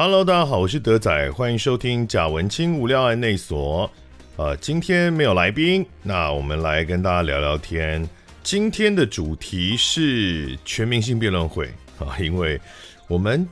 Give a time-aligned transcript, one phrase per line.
[0.00, 3.90] Hello，大家好，我是德仔，欢迎收听贾文清无聊案内所。
[4.36, 8.08] 呃，今天没有来宾，那我们来跟大家聊聊天。
[8.44, 11.66] 今天的主题是全明星辩论会
[11.98, 12.60] 啊，因为
[13.08, 13.44] 我们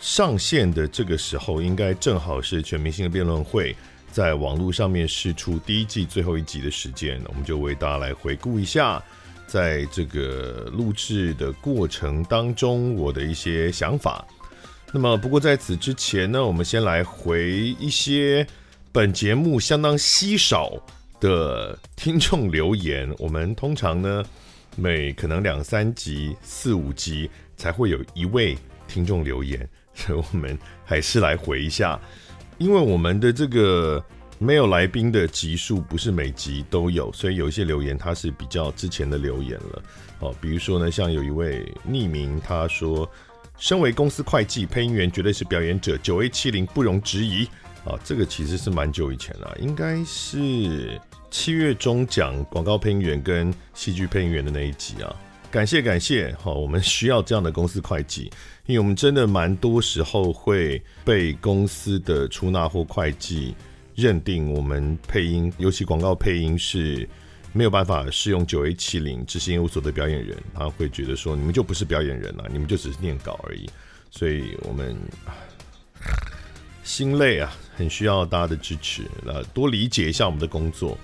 [0.00, 3.72] 上线的这个时候，应该正好是全明星的辩论会
[4.10, 9.00] 在网络上面试出第一季最后一集的时间，我们就为大家来回顾一下，
[9.46, 14.26] 在这个录制的过程当中，我的一些想法。
[14.96, 18.46] 那么，不过在此之前呢，我们先来回一些
[18.92, 20.72] 本节目相当稀少
[21.18, 23.12] 的听众留言。
[23.18, 24.24] 我们通常呢，
[24.76, 32.00] 每可能两三集、四五集才会有一位听众留言，所以我们还是来回一下。
[32.58, 34.00] 因为我们的这个
[34.38, 39.82] 没有来宾的集数不是每集都有，所以有一些留言它是比较之前的留言了。
[40.20, 43.10] 哦，比如说呢，像有一位匿名他说。
[43.56, 47.46] 身为公司会计，配音员绝对是表演者，九 A 七零不容置疑
[47.84, 47.98] 啊！
[48.04, 55.16] 这个其实是蛮久以前了，应该是七月中讲广告配音员跟戏剧配音员的那一集啊。
[55.50, 58.30] 感谢感谢，好，我们需要这样的公司会计，
[58.66, 63.54] 因为我们真的蛮多时候会被公司的出纳或会计
[63.94, 67.08] 认定我们配音，尤其广告配音是。
[67.54, 73.70] 没有办法适用九 A 七零执行业务所的表演人，他会觉得说，你们就不是表演人了，你们就只是念稿而已。
[74.10, 74.94] 所以我们
[76.82, 80.98] 心累啊，很需要大家的支持，呃，多理解一下我们的工作。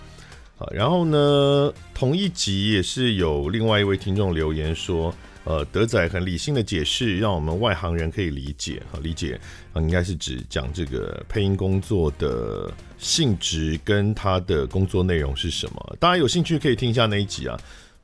[0.59, 5.15] 啊，然后呢，同一集也是有另外一位听众留言说。
[5.45, 8.81] 呃，德仔很理性的解释，让我们外行人可以理解。
[8.93, 9.41] 好，理解
[9.73, 12.71] 啊，应该是指讲这个配音工作的
[13.01, 15.97] 性质跟他的工作内容是什么。
[15.99, 17.59] 大家有兴趣可以听一下那一集啊。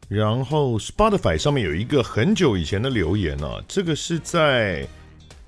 [0.09, 4.87] 然后 Spotify 上面有一个很久以前的留言啊，这个是在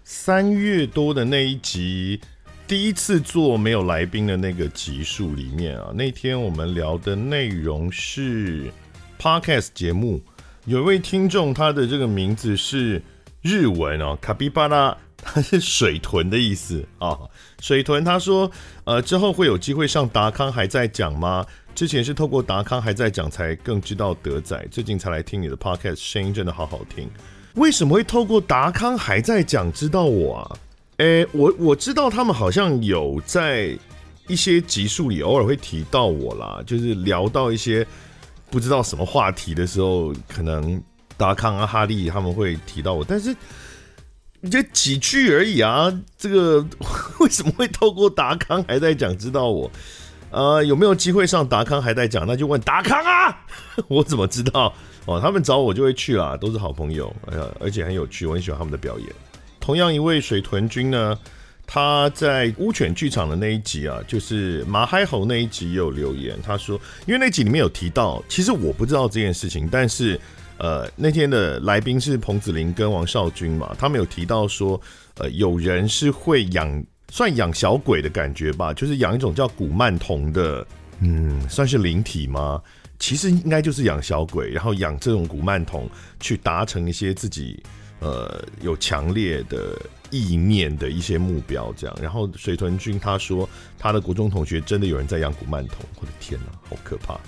[0.03, 2.21] 三月多的那一集，
[2.67, 8.73] 第一次做没有来宾的那个集数里面啊，那天我们聊的内容是
[9.19, 10.21] Podcast 节目。
[10.65, 13.00] 有一位听众，他的这个名字是
[13.41, 17.19] 日文哦，卡比巴拉，他 是水豚的意思啊。
[17.61, 18.51] 水豚他说，
[18.84, 21.45] 呃，之后会有机会上达康还在讲吗？
[21.75, 27.09] 之前是透过达康还在讲才更知道德仔，最近才来听你的 podcast，声音真的好好听。
[27.55, 30.56] 为什么会透过达康还在讲知道我啊？
[30.99, 33.77] 诶，我我知道他们好像有在
[34.27, 37.87] 一些集数里偶尔会提到我啦，就是聊到一些。
[38.50, 40.83] 不知道什么话题的时候，可能
[41.19, 43.37] 达康啊、哈利他们会提到我，但是
[44.41, 45.93] 你就几句而已啊。
[46.16, 46.65] 这个
[47.21, 49.71] 为什么会透过达康还在讲知道我？
[50.31, 52.26] 呃，有没有机会上达康还在讲？
[52.26, 53.37] 那就问达康啊，
[53.88, 54.75] 我怎么知道？
[55.06, 59.09] 哦，他们找我就会去啦，都是好朋友，哎呀，而且很有趣，我很喜欢他们的表演。
[59.60, 61.19] 同样一位水豚君呢。
[61.70, 70.19] 他在乌犬剧场的那一集啊，就是马嗨猴那一集有留言，他说，因为那集里面有提到，其实我不知道这件事情，但是
[70.59, 74.81] 呃那天的来宾是彭子林跟王少军嘛，他们有提到说，
[75.17, 80.67] 呃有人是会养，算养小鬼的感觉吧，就是养一种叫古曼童的，
[81.01, 82.61] 嗯，算是灵体吗？
[82.99, 85.89] 其实应该就是养小鬼，然后养这种古曼童
[86.21, 87.63] 去达成一些自己
[88.01, 89.81] 呃有强烈的。
[90.11, 91.95] 意念的一些目标，这样。
[92.01, 93.47] 然后水豚君他说，
[93.79, 97.21] 他的国中同学真的有人在养古曼童，我的天哪，好可怕！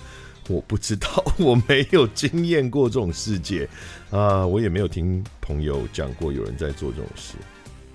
[0.51, 3.67] 我不知道，我没有经验过这种世界
[4.09, 7.35] 啊，我也没有听朋友讲过有人在做这种事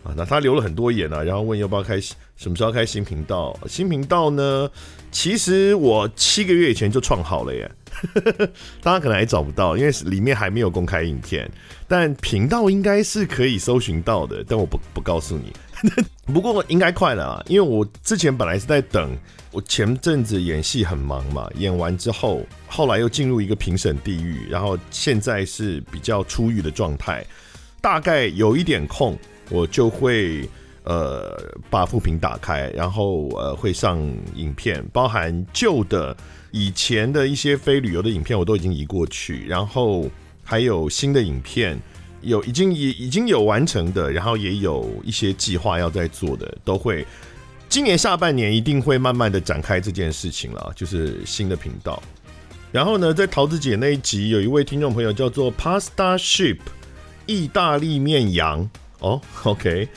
[0.02, 0.14] 啊。
[0.16, 3.58] 那他留了很多言啊，然后问要不要开什么时候开新频道？
[3.68, 4.70] 新频道呢？
[5.12, 7.70] 其实我七个月以前就创好了耶。
[8.82, 11.50] 大家可能还找不到，因为里面还没有公开影片，
[11.88, 15.52] 但频道应该是可以搜寻到的，但我不不告诉你。
[16.32, 19.16] 不过应该快了啊，因为我之前本来是在等，
[19.52, 27.24] 我前阵子演戏很忙嘛，演完之后，后来又进入一个评审地狱，然后现在是比较出狱的状态，
[27.80, 29.16] 大概有一点空，
[29.50, 30.48] 我就会
[30.84, 31.38] 呃
[31.70, 33.98] 把副屏打开，然后呃会上
[34.34, 36.16] 影片，包含旧的。
[36.52, 40.08] 以前的一些非旅游的影片我都已经移过去，然后
[40.42, 41.78] 还有新的影片，
[42.26, 47.06] 有已经已已经有完成的，然后也有一些计划要在做的，都会
[47.68, 52.02] 今年下半年一定会慢慢的展开这件事情了，就是新的频道。
[52.72, 56.58] 然后呢，在桃子姐那一集，有一位听众朋友叫做 Pasta Ship
[57.26, 58.68] 意大利面羊
[58.98, 59.88] 哦，OK。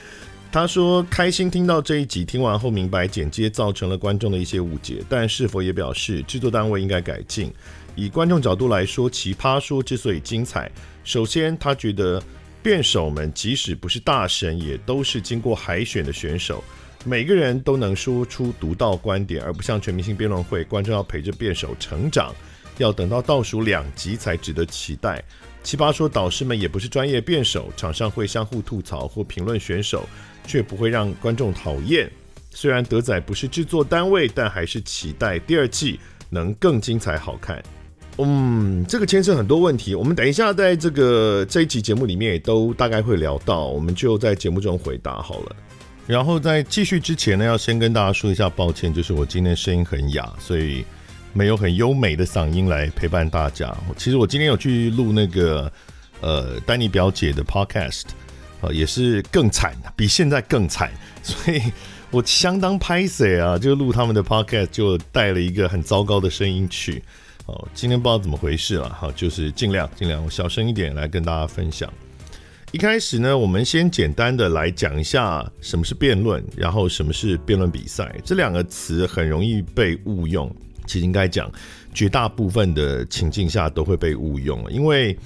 [0.52, 7.54] 他说：“开心听到这一集，听完后明白剪接造成了观众的一些误解，但是否也表示制作单位应该改进？
[7.96, 10.72] 以观众角度来说，奇葩说之所以精彩，
[11.10, 12.22] 首先他觉得
[12.62, 16.64] 辩手们即使不是大神，也都是经过海选的选手，
[17.04, 22.32] 每个人都能说出独到观点，而不像全明星辩论会，观众要陪着辩手成长，
[22.78, 25.20] 要等到倒数两集才值得期待。
[25.64, 30.08] 奇葩说导师们也不是专业辩手，场上会相互吐槽或评论选手，
[30.46, 32.08] 却不会让观众讨厌。
[32.52, 37.64] 虽然德仔不是制作单位，但还是期待第二季能更精彩好看。
[38.22, 45.56] 嗯，这个牵涉很多问题，我们等一下在这个这一集节目里面也都大概会聊到，我们就在节目中回答好了。
[46.06, 50.84] 然后在继续之前呢，要先跟大家说一下抱歉，就是我今天声音很哑，所以
[51.32, 53.74] 没有很优美的嗓音来陪伴大家。
[53.96, 55.72] 其实我今天有去录那个
[56.20, 58.04] 呃丹尼表姐的 podcast，
[58.60, 60.92] 呃，也是更惨，比现在更惨，
[61.24, 61.62] 所以
[62.12, 67.02] 我相当拍谢啊，就录他们的 podcast 就带了一个很糟糕的声音去。
[67.50, 71.92] 哦，今天不知道怎么回事了，好，就是尽量尽量小声一点来跟大家分享。
[72.72, 78.16] 一开始呢，我们先简单的来讲一下什么是辩论，然后什么是辩论比赛。
[78.24, 80.56] 这两个词很容易被误用，
[80.86, 81.52] 其实应该讲
[81.92, 85.18] 绝大部分的情境下都会被误用，因为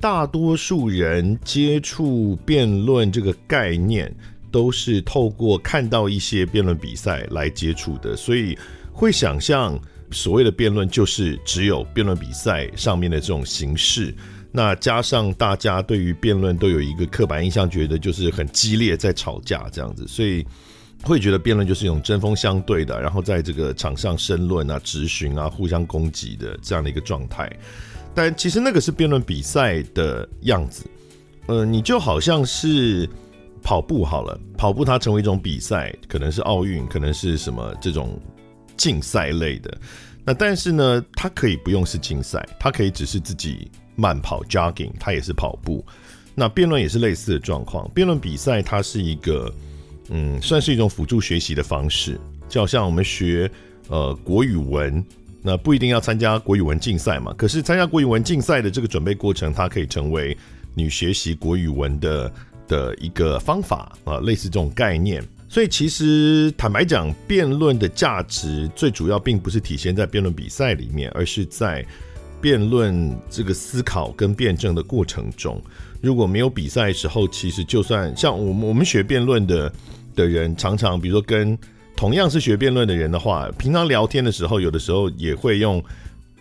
[0.00, 4.14] 大多数人接触辩论这个概念
[4.52, 8.56] 都是透过看到一些辩论比赛来接触的，所以
[8.92, 9.76] 会想象。
[10.10, 14.14] 所谓的辩论就是只有辩论比赛上面的这种形式，
[14.52, 20.46] 那加上大家对于辩论都有一个刻板印象，觉得就是很激烈在吵架这样子，所以
[21.02, 27.50] 会觉得辩论就是一种针锋相对的，然后在这个场上申论啊、质询啊、互相攻击的这样的一个状态。
[28.14, 30.84] 但其实那个是辩论比赛的样子，
[31.46, 33.08] 呃，你就好像是
[33.62, 38.18] 跑步好了，跑步它成为一种比赛，可能是奥运，可能是什么这种。
[38.76, 39.78] 竞赛类的，
[40.24, 45.84] 那但是呢，它可以不用是竞赛，它可以只是自己慢跑 （jogging），它也是跑步。
[46.34, 49.52] 那辩论也是类似的状况，辩论比赛它是一个，
[50.10, 53.50] 嗯，算是一种辅助学习的方式，就好像我们学
[53.88, 55.02] 呃国语文，
[55.40, 60.36] 那不一定要参加国语文竞赛嘛，可是参加国语文竞赛的这个准备过程，它可以成为
[60.74, 62.30] 你学习国语文的
[62.68, 65.24] 的一个方法啊，类似这种概念。
[65.48, 71.84] 所以其实坦白讲，辩论的价值最主要并不是体现在辩论比赛里面，而是在
[72.40, 75.62] 辩论这个思考跟辩证的过程中。
[76.02, 79.72] 如果没有比赛的时候，其实就算像我们我们学辩论的
[80.14, 81.56] 的人，常常比如说跟
[81.96, 85.82] 同样是学辩论的人的话，平常聊天的时候，有的时候也会用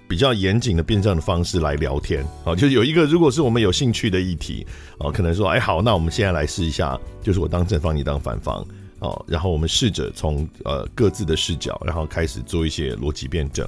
[0.07, 2.53] 比较严谨的辩证的方式来聊天啊。
[2.53, 4.67] 就有一个如果是我们有兴趣的议题
[4.99, 8.65] 啊，可能说，哎，好，那我们现在来试一下，就是我当正方，你当反方。
[9.05, 13.67] 哦，然后我们试着从呃各自的视角，然后开始做一些逻辑辩证。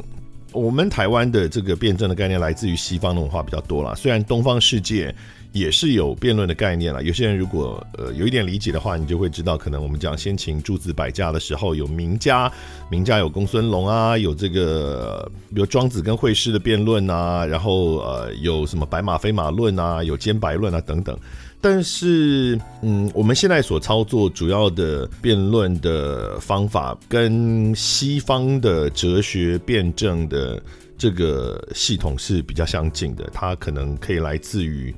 [0.53, 5.13] 我们台湾的这个辩证的概念来自于西方的文化比较多啦，虽然东方世界
[5.51, 7.01] 也是有辩论的概念啦。
[7.01, 12.51] 有些人如果呃有一点理解的话，你就会知道，可能我们讲先秦诸子百家的时候，有名家，
[12.89, 21.15] 名家有公孙龙啊，有这个比如庄子跟惠施的辩论啊，然后呃有什么白马非马论啊，有兼白论啊等等。
[21.59, 30.61] 但是，嗯，我们现在所操作主要的辩论的方法，跟西方的哲学辩证的
[30.97, 33.27] 这个系统是比较相近的。
[33.33, 34.95] 它可能可以来自于，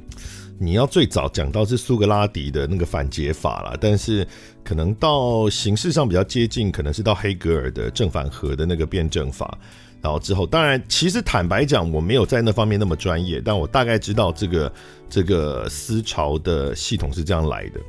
[0.59, 4.27] 你要最早讲到是苏格拉底的那个反解法啦，但是
[4.63, 9.57] 可能到形式上比较接近，可能是到黑格尔的正反合的那个辩证法。
[10.01, 14.71] 然后之后，当然，其实坦白讲，我没有在那方面那么专业，但我大概知道这个
[15.09, 17.79] 这个思潮的系统是这样来的。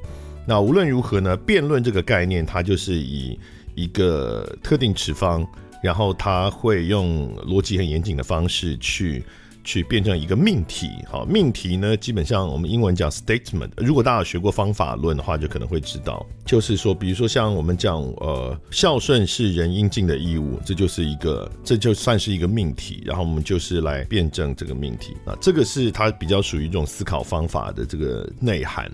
[0.47, 3.39] 那无论如何呢，辩论这个概念，它就是以
[3.75, 5.47] 一个特定持方，
[5.83, 9.25] 然后他会用逻辑很严谨的方式去。
[9.65, 13.71] 去辩证一个命题，好，命题呢，基本上我们英文讲 statement。
[13.77, 23.03] 如果大家学过方法论的话，就可能会知道，就是说，比如说像我们讲，呃，孝顺是人应尽的义务，这就是一个，这就算是一个命题。
[23.05, 28.91] 然后我们就是来辩证这个命题啊，这个是它比较属于一种思考方法的这个内涵。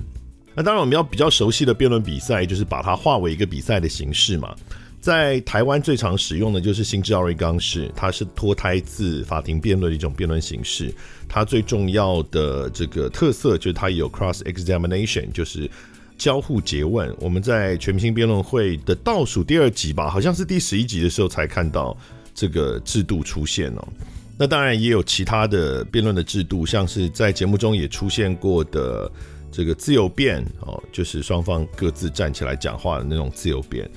[0.54, 4.56] 那当然，我们要比较熟悉的辩论比赛，就是把它化为一个比赛的形式嘛。
[5.00, 10.92] 在台湾最常使用的就是新治奥瑞冈式，它是脱胎自法庭辩论的一种辩论形式。
[11.28, 15.70] 它最重要的这个特色就是它有 cross examination，就是
[16.18, 17.14] 交互诘问。
[17.20, 21.96] 我们在全明星辩论会的倒数第二集吧，好像是第十一集的时候才看到
[22.34, 23.88] 这个制度出现哦。
[24.36, 29.10] 那当然也有其他的辩论的制度，像是在节目中也出现过的
[29.52, 33.88] 这个自由辩哦，就是双方各自站起来讲话的那种自由辩。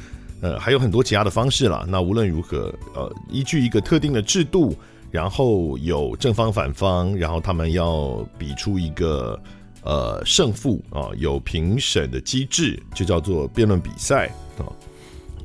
[0.42, 1.86] 呃，还有很多其他的方式啦。
[1.88, 4.76] 那无论如何，呃，依据一个特定的制度，
[5.12, 9.40] 然后有正方反方，然后他们要比出一个
[9.84, 14.28] 呃胜负啊，有评审的机制，就叫做辩论比赛
[14.58, 14.64] 啊。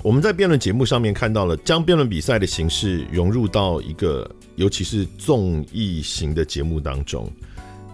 [0.03, 7.27] 我们在辩论节目上面看到了将辩论比赛的形式融入到一个尤其是综艺型的节目当中。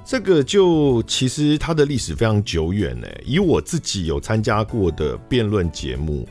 [0.05, 3.07] 这个就其实它的历史非常久远呢。
[3.25, 6.29] 以我自己有参加过的辩论节目，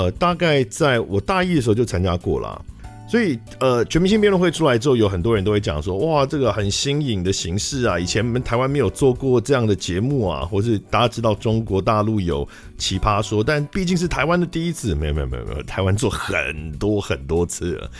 [0.00, 2.64] 呃，大概在我大一的时候就参加过了。
[3.06, 17.90] 所以，呃，全明星辩论会出来之后，有很多人都会讲说，哇，这个很新颖的形式啊，以前我们台湾没有做过这样的节目啊，或是大家知道中国大陆有奇葩说，但毕竟是台湾的第一次，没有没有没有没有，台湾做很多很多次了。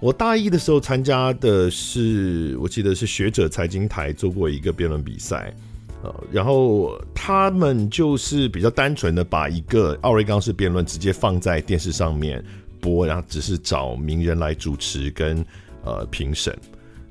[0.00, 5.52] 我大一的时候参加的是，我记得是学者财经台做过一个辩论比赛，
[6.02, 12.42] 呃，然后他们就是比较单纯的把一个奥瑞冈式辩论直接放在电视上面
[12.80, 15.44] 播，然后只是找名人来主持跟
[15.84, 16.56] 呃评审。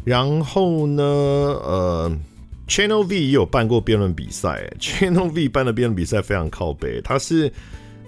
[0.04, 2.20] 然后呢，呃
[2.68, 7.52] ，Channel V 也有办过辩论比赛， Channel V 办的辩论比赛非常靠北，它是。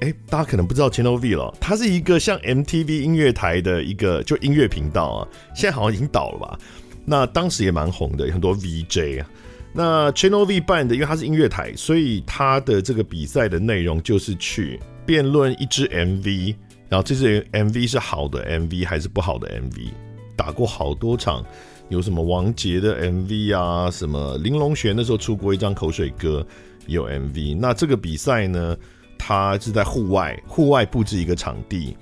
[0.02, 6.58] 哎，大家可能不知道 Channel V 了，它是一个像 MTV 音乐台的一个就音乐频道啊，现在好像已经倒了吧？
[7.04, 9.30] 那当时也蛮红的，有很多 VJ 啊。
[9.74, 16.56] 那 Channel V 办的，因为它是音乐台，所以它的这个比赛的内容就是去辩论一支 MV，
[16.90, 19.90] 然后这支 MV 是好的 MV 还是不好的 MV，
[20.36, 21.46] 打过好多场，
[21.90, 26.46] 有什么王杰的 MV 啊，什么林隆璇那时候出过一张口水歌
[26.88, 28.78] 有 MV，那这个比赛呢？
[29.22, 31.94] 它是在户外，户外布置一个场地，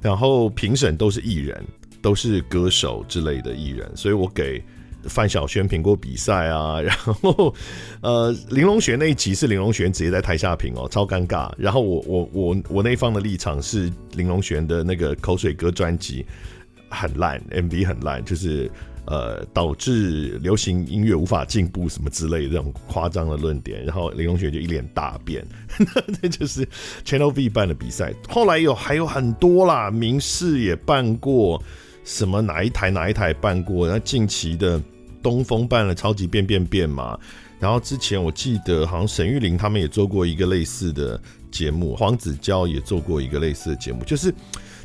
[0.00, 1.62] 然后评审都是艺人，
[2.00, 4.64] 都是歌手之类的艺人，所以我给
[5.08, 7.54] 范晓萱评过比赛啊， 然后
[8.00, 11.52] 呃林隆璇那一集是林隆璇直接在台下评哦，超尴尬。
[11.56, 16.24] 然后我我我我那一方的立场是林隆璇的那个口水歌专辑
[16.88, 18.70] 很烂，MV 很烂，就是。
[19.04, 25.44] 呃，导致流行音乐无法进步什么之类的这种夸张的论点，然后林隆璇就一脸大变，
[26.22, 26.64] 那就是
[27.04, 28.14] Channel V 办的比赛。
[28.28, 31.60] 后来有还有很多啦，明视也办过，
[32.04, 33.88] 什么哪一台哪一台办过？
[33.88, 34.80] 那近期的
[35.22, 37.18] 东风办了超级变变变嘛，
[37.60, 44.34] 然后之前我记得好像沈玉琳他们也做过一个类似的节目，黄子佼也做过一个类似的节目，就是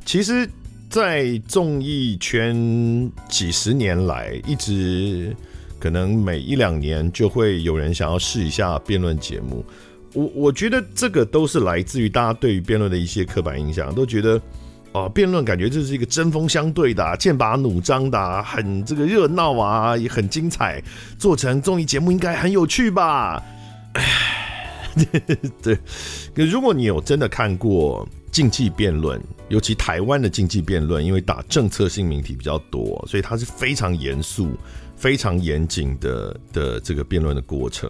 [0.05, 0.47] 其实。
[0.89, 5.35] 在综艺圈几十年来，一直
[5.79, 9.65] 可能每一两年就会有人想要试一下辩论节目。
[10.13, 14.41] 我我觉得这个都是来自于大家对于辩论的一些刻板印象，都觉得
[15.05, 20.81] 哦，辩论感觉这是一个针锋相对的、啊、剑拔弩张的、很这个热闹啊，也很精彩。
[21.17, 23.41] 做成综艺节目应该很有趣吧？
[25.61, 25.77] 对，
[26.35, 28.07] 可如果你有真的看过。
[28.29, 34.51] 竞技辩论，尤其台湾的竞技辩论，因为打政策性命题比较多，所以它是非常严肃、
[34.95, 37.89] 非常严谨的的这个辩论的过程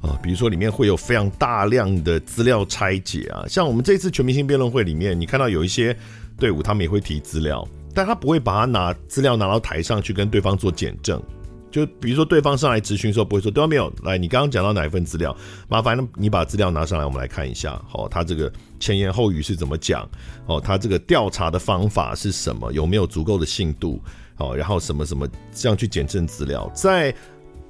[0.00, 0.16] 啊。
[0.22, 5.96] 比如说里面会有非常大量的资料拆解啊，像我们这次全明星辩论会里面，你看到有一些
[6.40, 11.22] 队伍他们也会提资料，但他不会把它拿资料拿到台上去跟对方做检证。
[11.70, 15.36] 就比如说，对方上来质询的时候，不会说对方没有来，你刚刚讲到哪一份资料？
[15.68, 17.80] 麻烦你把资料拿上来，我们来看一下。
[17.86, 20.08] 好，他这个前言后语是怎么讲？
[20.46, 22.72] 哦，他这个调查的方法是什么？
[22.72, 24.02] 有没有足够的信度？
[24.34, 26.68] 好，然后什么什么这样去检证资料？
[26.74, 27.14] 在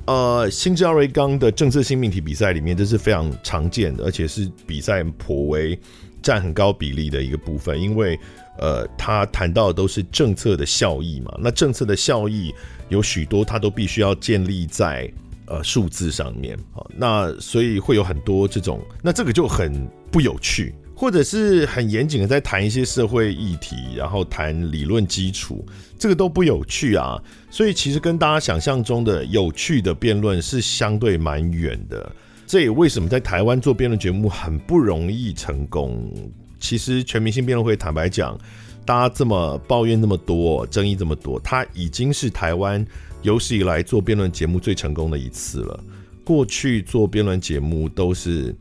[0.06, 5.78] 呃，新奥瑞刚的政策性命题比赛里面，这是非常常见的，而且是比赛颇为
[6.22, 8.18] 占很高比例的一个部分，因为
[8.61, 12.55] 呃，他谈到的都是政策的效益嘛，那政策的效益。
[12.90, 15.09] 有许多，它都必须要建立在
[15.47, 25.64] 呃数字上面，好，那所以会有很多这种，那这个就很不有趣，或者是很严谨的在谈一些社会议题，然后谈理论基础，
[26.00, 27.17] 这个都不有趣啊。
[27.49, 32.11] 所以其实跟大家想象中的有趣的辩论是相对蛮远的。
[32.45, 36.12] 这也为什么在台湾做辩论节目很不容易成功。
[36.61, 38.38] 其实全明星辩论会，坦白讲。
[38.87, 42.85] 大家这么抱怨那么多，争议这么多，它已经是台湾
[43.23, 45.79] 有史以来做辩论节目最成功的一次了。
[46.25, 48.52] 过去做辩论节目都是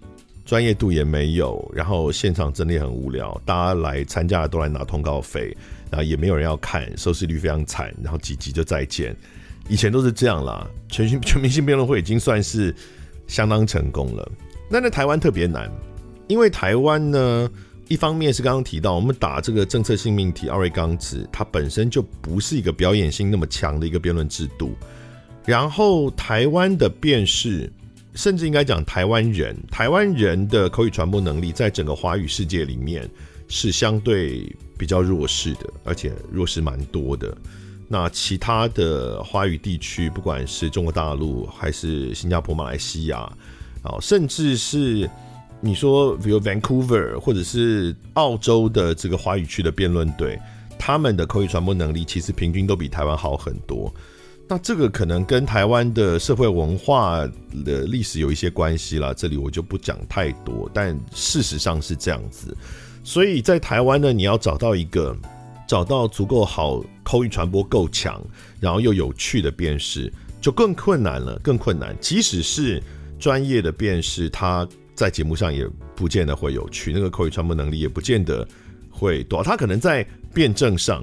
[0.46, 5.56] 专业度也没有，然后现场真的很无聊，大家来参加的都来拿通告费，
[5.90, 9.16] 然后也没有人要看，收视率非常惨，然后几集就再见。
[9.68, 12.76] 以前都是这样啦， 全新全明星辩论会已经算是
[13.26, 14.32] 相当成功了。
[14.70, 15.72] 那在台湾特别难，
[16.28, 17.50] 因为台湾呢。
[17.90, 24.76] 一方面是刚刚提到，我们打这个政策性命题奥瑞冈制，它本身就不是一个表演性那么强的一个辩论制度。
[25.44, 27.68] 然后台湾的辩士，
[28.14, 33.10] 甚至应该讲台湾人，台湾人的口语传播能力，在整个华语世界里面
[33.48, 37.36] 是相对比较弱势的，而且弱势蛮多的。
[37.88, 43.28] 那其他的华语地区，不管是中国大陆还是新加坡、马来西亚。
[43.82, 45.10] 啊，甚至是
[45.62, 50.40] 你说比如 Vancouver 或者是澳洲的这个华语区的辩论队，
[50.78, 53.94] 他们的口语传播能力其实平均都比台湾好很多。
[54.48, 57.20] 那这个可能跟台湾的社会文化
[57.64, 60.68] 的历史有一些关系啦，这里我就不讲太多。
[60.74, 62.58] 但事实上是这样子，
[63.04, 65.16] 所以在台湾呢，你要找到一个
[65.68, 68.20] 找到足够好口语传播够强，
[68.60, 70.12] 然后又有趣的辩士，
[70.42, 71.96] 就更困难了，更困难。
[72.02, 72.82] 即使是
[73.20, 74.68] 专业的辩士，他
[75.00, 75.66] 在节目上也
[75.96, 78.46] 不见得会有趣，那个口语传播能力也不见得
[78.90, 81.02] 会多，他可能在辩证上。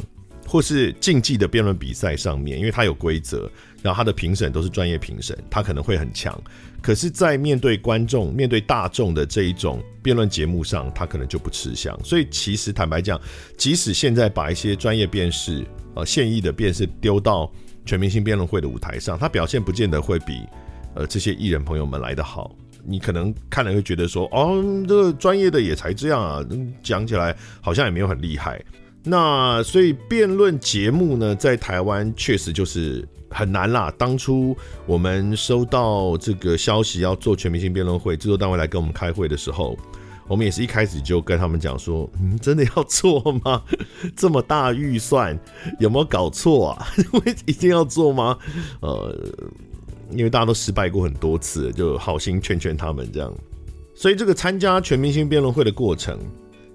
[0.48, 3.50] 或是竞技的辩论比赛上面，因为他有规则，
[3.82, 6.40] 然后他的评审都是专业评审，他可能会很强。
[6.80, 11.98] 可是，在面对观众、面对大众的这一种辩论节目上，他可能就不吃香。
[12.04, 13.20] 所以，其实坦白讲，
[13.58, 17.50] 即使现在把一些专业辩士、呃现役的辩士丢到
[17.84, 20.42] 全明星辩论会的舞台上，他表现不见得会比
[20.94, 22.54] 呃这些艺人朋友们来得好。
[22.86, 26.44] 你可能看了会觉得说，哦，这个专业的也才这样啊，
[26.82, 28.62] 讲起来好像也没有很厉害。
[29.02, 33.92] 那所以辩论节目呢，在台湾确实就是很难啦。
[33.96, 39.78] 当初我们收到这个消息要做全明星辩论会，制作单位来跟我们开会的时候，
[40.26, 43.62] 我们也是一开始就跟他们讲说：“嗯，真的要做吗？
[44.16, 45.38] 这么大预算，
[45.78, 46.88] 有没有搞错啊？
[47.46, 48.36] 一定要做吗？”
[48.82, 49.16] 呃，
[50.10, 53.32] 因为大家都失败过很多次，就好心劝劝他们这样。
[53.94, 56.18] 所以这个参加全明星辩论会的过程。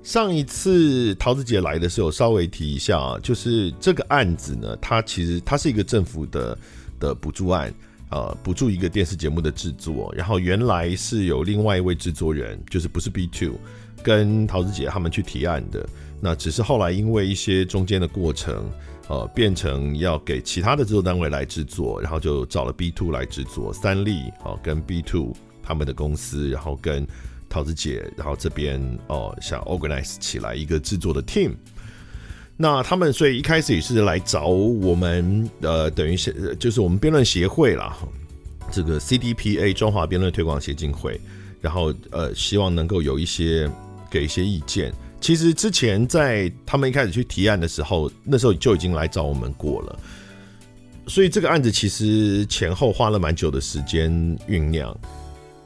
[0.04, 6.58] 上一次陶子姐来的时候，稍微提一下啊，就是这个案子呢，它其实它是一个政府的
[7.00, 7.72] 的补助案，
[8.10, 10.12] 呃，补助一个电视节目的制作。
[10.18, 13.54] 然后原来是有另外一位制作人，就是不是 B Two，
[14.02, 15.88] 跟陶子姐他们去提案的。
[16.20, 18.66] 那只是后来因为一些中间的过程，
[19.12, 23.74] 呃，变成要给其他的制作单位来制作，然后就找了 B two 来制作。
[23.74, 27.06] 三立啊，跟 B two 他们的公司，然后跟。
[27.54, 31.52] 桃子姐，然后这边哦，想 organize 起来一个制作的 team，
[32.56, 37.98] 那他们所以一开始也是来找我们，呃，等于是就是我们辩论协会啦，
[38.72, 41.20] 这个 CDPA 中华辩论推广协进会，
[41.60, 43.70] 然后呃，希望能够有一些
[44.10, 44.94] 给一些意见。
[45.22, 50.00] 其实之前在他们一开始去提案的时候，那时候就已经来找我们过了，
[51.08, 54.12] 所以这个案子其实前后花了蛮久的时间
[54.50, 54.98] 酝酿。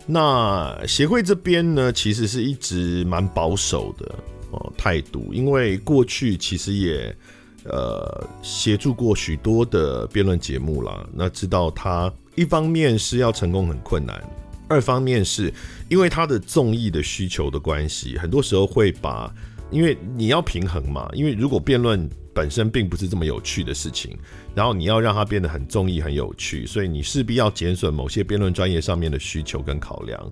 [0.05, 4.13] 那协会这边呢，其实是一直蛮保守的
[4.51, 7.15] 哦态度，因为过去其实也
[7.63, 11.07] 呃协助过许多的辩论节目啦。
[11.11, 14.21] 那知道他一方面是要成功很困难，
[14.67, 15.53] 二方面是
[15.89, 19.33] 因为他的综艺的需求的关系，很多时候会把，
[19.71, 22.09] 因为你要平衡嘛，因为如果辩论。
[22.35, 24.13] 本身并不是这么有趣的事情，
[24.53, 30.29] 然后你要让它变得很综艺、很有趣，所以你势必要减损某些辩论专业上面的需求跟考量。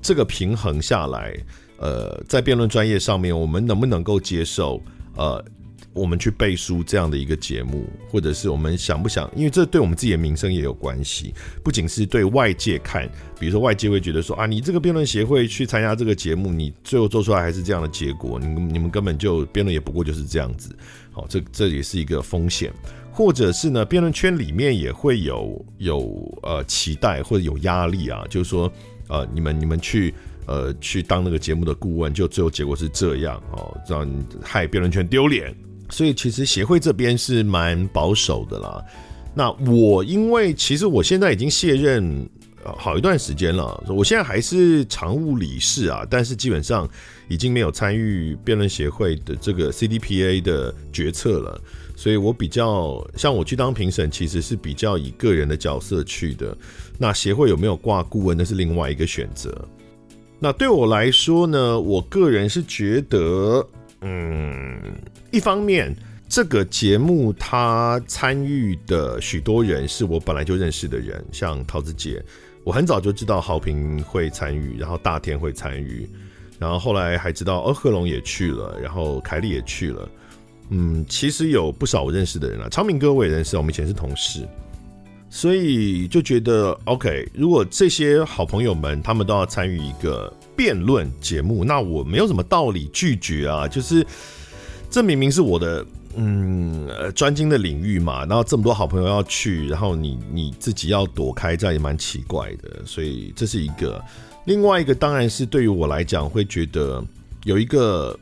[0.00, 1.36] 这个平衡下来，
[1.78, 4.80] 呃，在辩论专业上面，我们能不能够接受？
[5.16, 5.44] 呃。
[5.92, 9.28] 我们去背书这样的一个节目，或者是我们想不想？
[9.34, 20.74] 因为这对我们自己的名声也有关系，不仅是对外界看，比如说外界会觉得说啊，你这个辩论协会去参加这个节目，你最后做出来还是这样的结果，你你们根本就辩论也不过就是这样子。
[21.10, 22.72] 好，这这也是一个风险，
[23.10, 28.72] 或者是呢，辩论圈里面也会有有呃期待或者有压力啊，就是说
[29.08, 30.14] 呃，你们你们去
[30.46, 34.08] 呃去当那个节目的顾问，就最后结果是这样哦，让
[34.40, 35.52] 害辩论圈丢脸。
[35.90, 38.84] 所以其实协会这边是蛮保守的啦。
[39.34, 42.28] 那我因为其实我现在已经卸任
[42.64, 46.88] 好一段时间了，我现在还是常务理事啊，但是基本上
[47.28, 51.60] 已经没有参与辩论协会的这个 CDPA 的决策了。
[51.96, 56.56] 所以我比较像我去当评审，其实是比较以个人的角色去的。
[56.98, 59.66] 那协会有没有挂顾问，那是另外一个选择。
[60.38, 63.66] 那对我来说呢，我个人是觉得。
[64.02, 64.78] 嗯，
[65.30, 65.94] 一方面，
[66.28, 72.22] 这个节目他参与的许多人是我本来就认识的人，像陶子姐，
[72.64, 76.08] 我很早就知道豪平会参与，然后大天会参与，
[76.58, 80.08] 然后后来还知道哦，贺龙也去了，然后凯丽也去了。
[80.70, 84.46] 嗯，其实有不少我认识的人啊，昌明哥我也认识，我们以前是同事，
[85.30, 90.30] 所以就觉得 OK，如果这些好朋友们他们都要参与一个。
[90.56, 93.66] 辩论节目，那我没有什么道理拒绝啊。
[93.66, 94.06] 就是
[94.90, 95.82] 这明明是我的
[96.14, 102.84] 嗯专精的领域嘛，然后这么多好朋友要去，然后你你自己要躲开，这样也蛮奇怪的。
[102.84, 104.04] 所以这是一个，
[104.44, 107.02] 另外一个当然是对于我来讲，会觉得
[107.44, 108.14] 有一个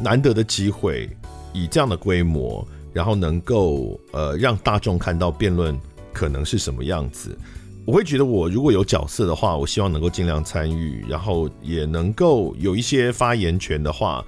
[0.00, 1.06] 难得的机会，
[1.52, 5.78] 以这样的规模，然后能够呃让大众看到辩论
[6.14, 7.36] 可能是什么样子。
[7.84, 14.24] 我会觉得我如果有角色的话，我希望能够尽量参与，然后也能够有一些发言权的话，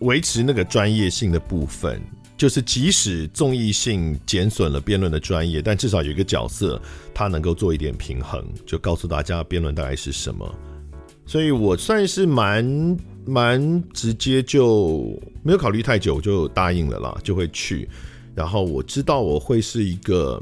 [0.00, 2.00] 维持那个专业性的部分。
[2.36, 6.78] 就是即使综艺性减损了辩论的专业，但至少有一个角色，
[7.14, 10.54] 他能够做一点平衡，就告诉大家辩论大概是什么。
[11.24, 17.88] 所以我算是蛮蛮直接，就没有考虑太久就答应了啦，就会去。
[18.34, 20.38] 然后我知道我会是一个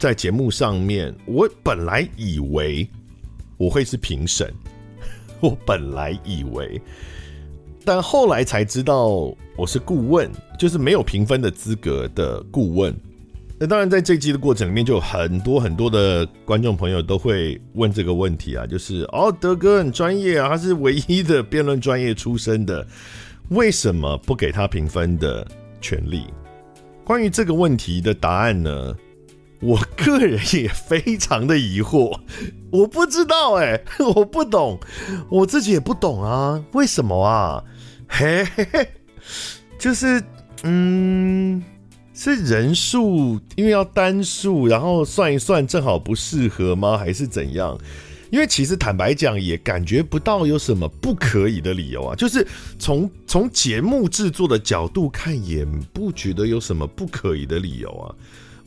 [0.00, 2.88] 在节目上面，我本来以为
[3.58, 4.50] 我会是评审，
[5.40, 6.80] 我本来以为。
[7.84, 9.08] 但后来才知道
[9.56, 12.98] 我是顾问，就是没有评分的资格的顾问。
[13.58, 22.86] 那当然，在这一季的过程里面，就有很多很多的观众朋友都会问这个问题啊，就是哦，德哥很专业啊，他是唯一的辩论专业出身的，
[23.50, 25.46] 为什么不给他评分的
[25.78, 26.24] 权利？
[27.04, 28.96] 关于这个问题的答案呢，
[29.60, 32.18] 我个人也非常的疑惑，
[32.70, 33.80] 我不知道哎、
[34.14, 34.80] 我不懂，
[35.28, 37.62] 我自己也不懂啊，为什么啊？
[38.08, 38.88] 嘿嘿嘿，
[39.78, 40.22] 就是
[40.62, 41.62] 嗯，
[42.14, 46.96] 是人数，因为要单数，然后算一算正好不适合吗？
[46.96, 47.78] 还是怎样？
[48.30, 52.14] 因为其实坦白讲，也感觉不到有什么不可以的理由啊。
[52.14, 52.46] 就是
[52.78, 58.14] 从从节目制作的角度看，也不觉得有什么不可以的理由啊。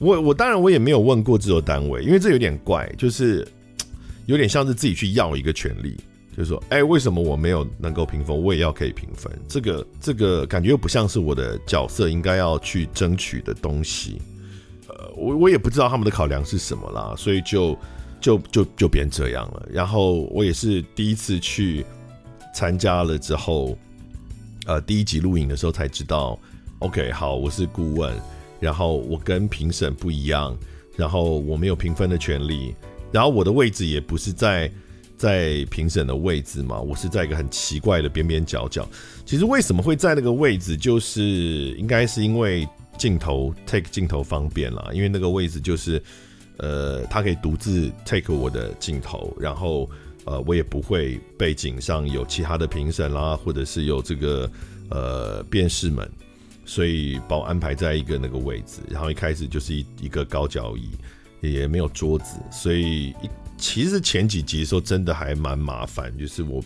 [0.03, 3.47] 我我当然我也没有问过制作单位，因为这有点怪，就是
[4.27, 5.95] 有点像是自己去要一个权利，
[6.35, 9.31] 就是说，哎，为什么我没有能够评分，我也要可以评分？
[9.47, 14.21] 这个这个感觉又不像是我的角色应该要去争取的东西。
[14.89, 17.77] 呃，我我也不知道他们的考量是什么啦，所以就
[18.19, 19.67] 就就就变这样了。
[19.71, 21.85] 然后我也是第一次去
[22.53, 23.77] 参加了之后，
[24.65, 26.37] 呃，第一集录影的时候才知道
[26.79, 28.13] ，OK，好，我是顾问。
[28.63, 30.57] 然后我跟评审不一样，
[30.95, 32.73] 然后我没有评分的权利，
[33.11, 34.71] 然后我的位置也不是在
[35.17, 38.87] 在评审的位置嘛，我是在一个很奇怪的边边角角。
[39.25, 42.65] 其实为什么会在那个位置，就是应该是因为
[42.97, 46.01] 镜头 take 镜头方便啦，因为那个位置就是
[46.55, 49.89] 呃，他可以独自 take 我的镜头，然后
[50.23, 54.49] 呃，我也不会背景上有其他的评审啦，或者是有这个
[54.89, 56.09] 呃辩士们。
[56.65, 60.91] 所以把我安排在一个那个位置，然后一开始就是一一个高脚椅，
[61.41, 66.63] 也没有桌子，所以一其实前几集的时候真的还蛮麻烦，就是我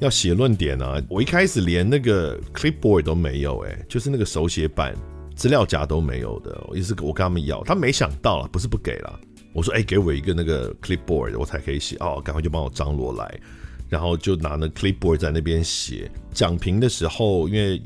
[0.00, 4.94] 要写论点啊，我一开始连那个 clipboard 都没有，哎，就是那个手写板
[5.36, 9.20] 资料夹都没有的，我意思我跟他们要，他没想到了，不是不给了，
[9.52, 13.40] 我说哎，给我一个那个 clipboard，我才可以写，哦，赶快就帮我张罗来。
[13.88, 17.80] 然后就拿那 clipboard 在那边写讲评的时候，因为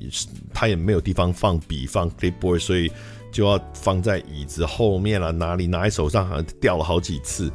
[0.52, 2.90] 他也没有地方放笔放 clipboard，所以
[3.30, 7.50] 就要放在椅子后面了，哪里拿在手上好像掉了好几次。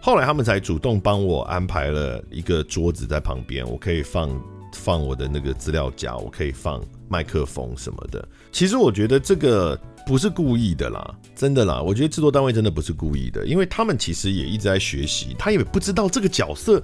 [0.00, 4.30] 后来他们才主动帮我安排了一个桌子在旁边，我可以放
[4.74, 8.28] 放我的那个资料夹，我可以放麦克风什么的。
[8.52, 9.78] 其实我觉得这个。
[10.06, 16.80] 不是故意的啦，真的啦，我觉得制作单位真的不是故意的，因为他们其实也一直在学习，他也不知道这个角色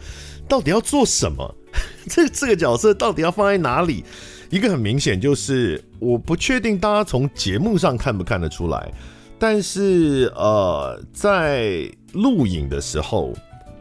[0.49, 1.55] 到底要做什么，
[2.11, 4.05] 这这个角色到底要放在哪里。
[4.51, 8.93] 一个很明显就是，我不确定大家从节目上看不看得出来，
[9.39, 13.33] 但是呃，在录影的时候，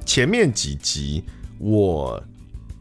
[0.05, 1.23] 前面几集
[1.57, 2.23] 我。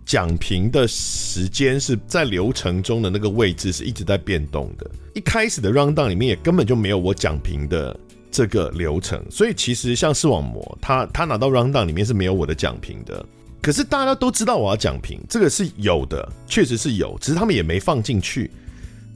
[0.07, 4.91] 讲评的时间是在流程中的那个位置是一直在变动的。
[5.21, 7.95] 一开始的 rounddown 里面也根本就没有我讲评的
[8.31, 13.23] 这个流程，所以其实像视网膜，他他拿到 rounddown 里面是没有我的讲评的。
[13.61, 18.51] 可是大家都知道我要讲评，这个是有的，确实是有，只是他们也没放进去。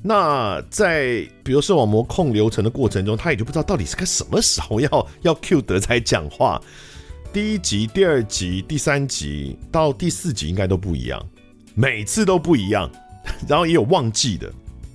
[0.02, 6.60] 那在比如视网膜控流程的过程中，他也就不知道到底是个什么时候要要 Q 德才讲话。
[7.32, 11.26] 第一集、第二集、第三集到第四集应该都不一样，
[11.74, 12.90] 每次都不一样，
[13.48, 14.52] 然后也有忘记的。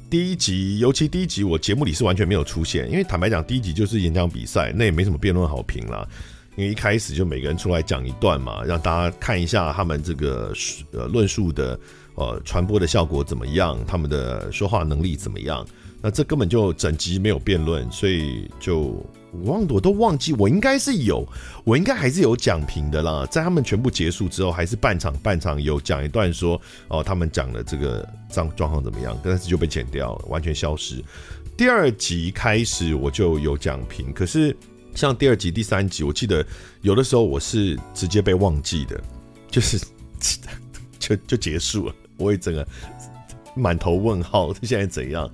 [0.09, 6.07] 第一集，尤其第一集，我节目里是完全没有出现，因为坦白讲，第一集就是演讲比赛，那也没什么辩论好评啦。
[6.55, 10.51] 因为一开始就每个人出来讲一段嘛，让大家看一下他们这个
[10.91, 11.79] 呃论述的
[12.15, 15.63] 呃传播的效果怎么样，他们的说话能力怎么样。
[16.01, 19.05] 那这根本就整集没有辩论，所以就。
[19.43, 21.23] 忘，我都忘记，我应该是有，
[21.63, 23.27] 我应该还是有讲评的啦。
[23.27, 30.99] 在他们全部结束之后，还是半场半场有讲一段说，哦，他们讲的这个状状况怎么样，但是就被剪掉了，完全消失。
[31.55, 34.57] 第二集开始我就有讲评，可是
[34.95, 36.43] 像第二集、第三集，我记得
[36.81, 38.99] 有的时候我是直接被忘记的，
[39.51, 39.79] 就是
[40.97, 42.67] 就就结束了，我也整个
[43.55, 45.29] 满头问号，现在怎样？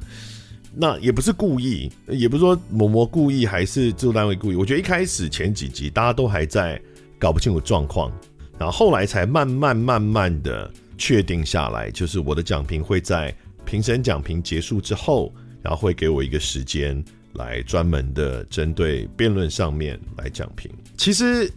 [0.78, 4.56] 那也不是故意，也不是说某某故意还是制作单位故意。
[4.56, 6.80] 我觉得一开始前几集大家都还在
[7.18, 8.12] 搞不清楚状况，
[8.60, 13.34] 然后后来才慢慢慢慢的确定下来，就是我的讲评会在
[13.64, 20.70] 评审讲评结束之后，然后会给我一个时间来专门的针对辩论上面来讲评。
[20.98, 21.50] 其实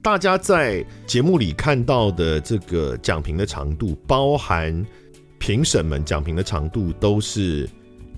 [0.00, 4.84] 大家在节目里看到的这个讲评的长度，包含
[5.38, 7.68] 评审们讲评的长度，都是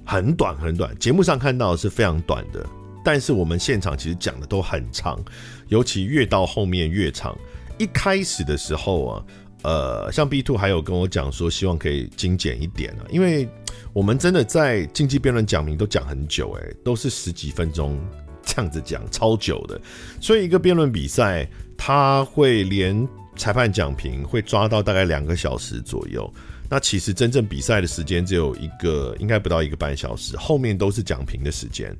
[0.04, 0.96] 很短很短。
[0.98, 2.64] 节目上看到的是非常短的。
[3.04, 5.22] 但是我们现场其实讲的都很长，
[5.68, 7.36] 尤其越到后面越长。
[7.76, 9.24] 一开始的时候啊，
[9.62, 13.46] 呃，像 B Two 还有跟我讲说，希望可以精简一点啊，因为
[13.92, 18.00] 我们真的在竞技辩论讲明都讲很久，诶，都是十几分钟
[18.42, 19.78] 这样子讲，超久的。
[20.18, 26.32] 所以一个辩论比赛，他会连裁判讲评会抓到大概两个小时左右。
[26.74, 31.96] 那其实真正比赛的时间只有一个，应该不到一个半小时，后面都是讲评的时间。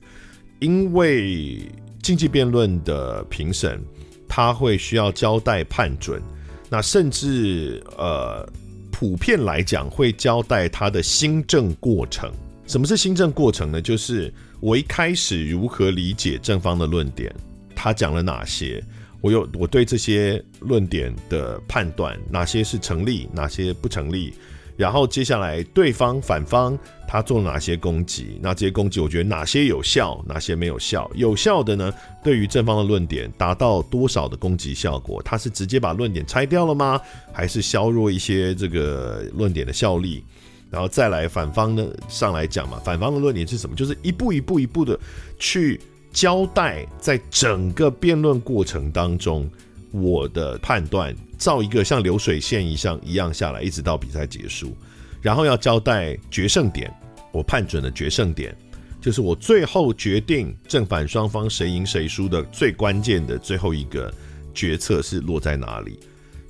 [0.58, 1.70] 因为
[2.02, 3.80] 竞技辩论的评审，
[4.28, 6.20] 他会需要交代判准，
[6.68, 8.44] 那甚至呃，
[8.90, 12.28] 普遍来讲会交代他的新证过程。
[12.66, 13.80] 什么是新证过程呢？
[13.80, 17.32] 就是我一开始如何理解正方的论点，
[17.76, 18.82] 他讲了哪些，
[19.20, 24.34] 我有我对这些论点的判断，哪些是成立，哪些不成立。
[24.76, 28.38] 然后接下来，对方反方他做了哪些攻击？
[28.42, 31.08] 那这些攻击，我觉得哪些有效，哪些没有效？
[31.14, 31.92] 有效的呢？
[32.24, 35.22] 对于正方的论点达到多少的攻击效果？
[35.22, 37.00] 他是直接把论点拆掉了吗？
[37.32, 40.24] 还是削弱一些这个论点的效力？
[40.70, 43.76] 然后再来反方呢，上来讲嘛，反方的论点是什么？
[43.76, 44.98] 就是一步一步一步的
[45.38, 45.80] 去
[46.12, 49.48] 交代，在整个辩论过程当中。
[49.94, 54.76] 我的判断，造一个像流水线一样一样下来，一直到比赛结束，
[55.22, 56.92] 然后要交代决胜点，
[57.32, 58.52] 我判准的决胜点，
[59.00, 64.12] 就是我最后决定正反双方谁赢谁输的最关键的最后一个
[64.52, 65.96] 决策是落在哪里，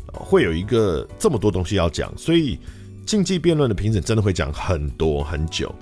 [0.06, 2.58] 会有一个这么多东西要讲，所以
[3.04, 5.74] 竞技辩论的评审真的会讲很多很久。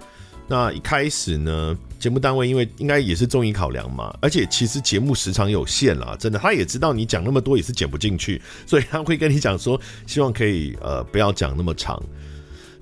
[0.53, 11.99] 那一开始呢，节目单位因为应该也是综艺考量嘛，而且其实节目时长有限啦，真的，他也知道你讲那么多也是剪不进去，所以他会跟你讲说，希望可以呃不要讲那么长。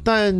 [0.02, 0.34] 但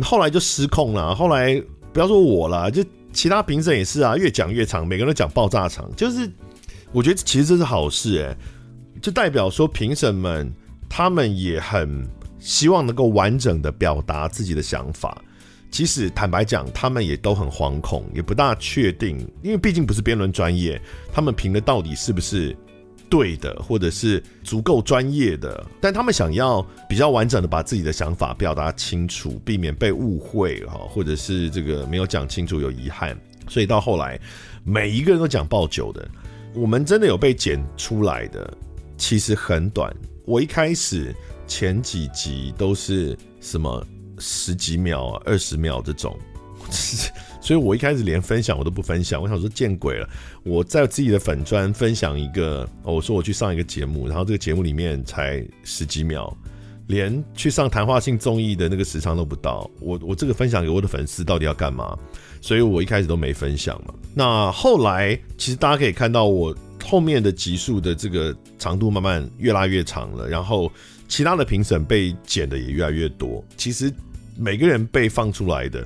[0.00, 1.60] 后来就失控了，后来
[1.92, 6.30] 不要说我了，就其他评审也是啊，越讲越长，每个人都讲爆炸长，就是
[6.92, 8.36] 我觉得其实这是好事哎、
[9.02, 10.48] 就代表说评审们
[10.88, 15.20] 他们也很希望能够完整的表达自己的想法。
[15.76, 20.80] 其实坦白讲，他们也都很惶恐，也不大确定，因为毕竟不是辩论专业，
[21.12, 22.56] 他们评的到底是不是
[23.10, 25.62] 对的，或者是足够专业的？
[25.78, 33.14] 但他们想要比较完整的把自己的想法表达清楚，避免被误会哈，或者是这个没有讲清楚有遗憾，
[33.46, 34.18] 所以到后来
[34.64, 36.08] 每一个人都讲爆酒的。
[36.54, 38.50] 我们真的有被剪出来的，
[38.96, 39.94] 其实很短。
[40.24, 41.14] 我一开始
[41.46, 43.86] 前几集都是什么？
[44.18, 46.16] 十几秒、二十秒这种，
[47.40, 49.20] 所以我一开始连分享我都不分享。
[49.22, 50.08] 我想说见鬼了！
[50.42, 56.36] 我在自己的粉专分享一个，我说我去上一个节目，然后这个节目里面才十几秒，
[56.88, 59.70] 连去上谈话性综艺的那个时长都不到。
[59.80, 61.96] 我我这个分享给我的粉丝到底要干嘛？
[62.40, 63.94] 所以我一开始都没分享嘛。
[64.14, 70.70] 那后来其实大家可以看到，我后面的集数的这个长度慢慢越拉越长了，然后
[71.08, 73.44] 其他的评审被剪的也越来越多。
[73.56, 73.92] 其实。
[74.38, 75.82] 每个人被放出来的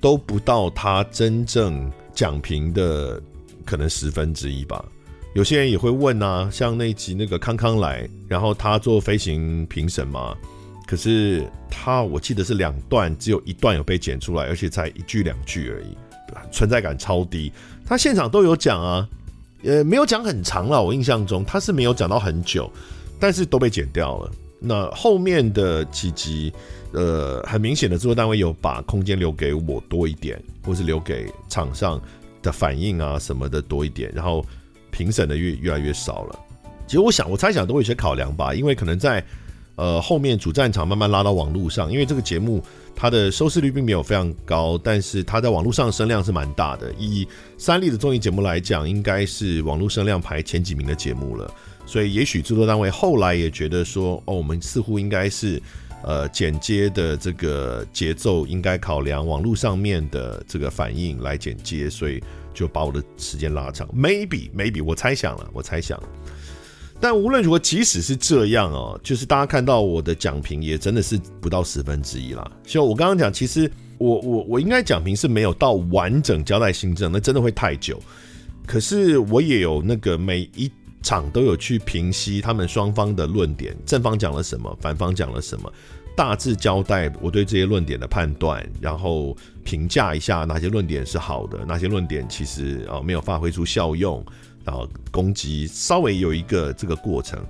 [0.00, 3.22] 都不到他真正讲评的
[3.64, 4.84] 可能十分之一吧。
[5.36, 10.36] 有些人也会问啊，像那集那个康康来，然后他做飞行评审嘛，
[10.84, 15.96] 可是他我记得是两段，只有一段有被剪出来，而且才一句两句而已，
[16.50, 17.52] 存在感超低。
[17.86, 19.08] 他现场都有讲啊，
[19.62, 22.68] 呃，没有讲很长了，我印象中他是没有讲到很久，
[23.20, 24.32] 但是都被剪掉了。
[24.62, 26.52] 那后面的几集。
[26.94, 31.98] 呃，很明显的制作单位有把空间留给我多一点，或是留给场上
[32.42, 34.44] 的反应啊什么的多一点，然后
[34.90, 36.38] 评审的越越来越少了。
[36.86, 39.24] 其实我想，我猜想都会有些考量吧，因为可能在
[39.76, 42.62] 呃后面主战场慢慢拉到网络上，因为这个节目
[42.94, 46.92] 它的收视率并没有非常高，但是它在网络上的声量是蛮大的。
[46.98, 51.50] 以三立的综艺节目来讲，应该是网络声量排前几名的节目了。
[51.86, 55.60] 所以也许制作单位后来也觉得说，哦，我们似乎应该是。
[56.04, 62.20] 呃，剪接的这个节奏应该考量网络上面的这个反应来剪接，所以
[62.52, 63.86] 就把我的时间拉长。
[63.90, 66.02] Maybe, maybe，我猜想了，我猜想。
[67.00, 72.50] 但无论如何，即使是这样哦，就是大家看到我的讲评也真的是不到十分之一啦。
[72.64, 78.02] 就我刚刚讲，其实我我我应该讲评是没有到完整交代新证，那真的会太久。
[78.66, 80.68] 可是我也有那个每一
[81.02, 85.72] 场都有去平息他们双方的论点，正方讲了什么，反方讲了什么，
[86.16, 94.24] 大致交代我对这些论点的判断，然后评价一下哪些论点是好的，哪些论点其实啊没有发挥出效用，
[94.64, 97.44] 然后攻击稍微有一个这个过程。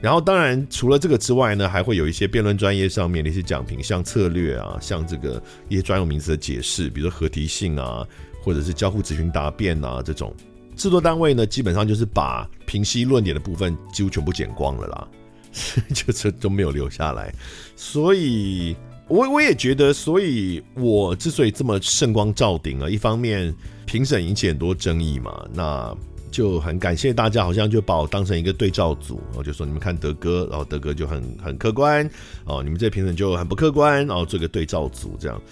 [0.00, 8.06] 然后当然除了这个之外呢，还会有一些辩论专业上面的一些讲评，像策略啊，像这个一些专有名词的解释，比如说合题性啊，
[8.40, 10.32] 或者是交互质询答辩啊这种。
[10.78, 15.08] 制作单位呢，基本上就是把平息论点的部分几乎全部剪光了啦，
[15.92, 17.34] 就这都没有留下来。
[17.74, 18.76] 所以，
[19.08, 23.52] 我我也觉得，所以我之所以这么圣光照顶啊，一方面
[23.84, 25.92] 评审引起很多争议嘛，那
[26.30, 32.08] 就很感谢大家，好像就把我当成一个对照组，然后就说你们看德哥，然后德哥就很很客观
[32.44, 35.42] 哦，你们这评审就很不客观，然后做个对照组这样。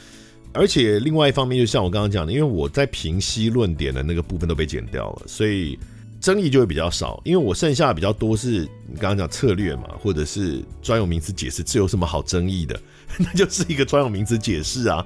[0.57, 5.79] 而且另外一方面，就像我刚刚讲的，因为我在平息论点的那个部分都被剪掉了，所以
[6.21, 7.21] 争议就会比较少。
[7.25, 12.81] 因为我剩下的比较多是你刚刚讲策略嘛，或者是专有名词解释，这有什么好争议的？
[13.19, 15.05] 那就是一个专有名词解释啊。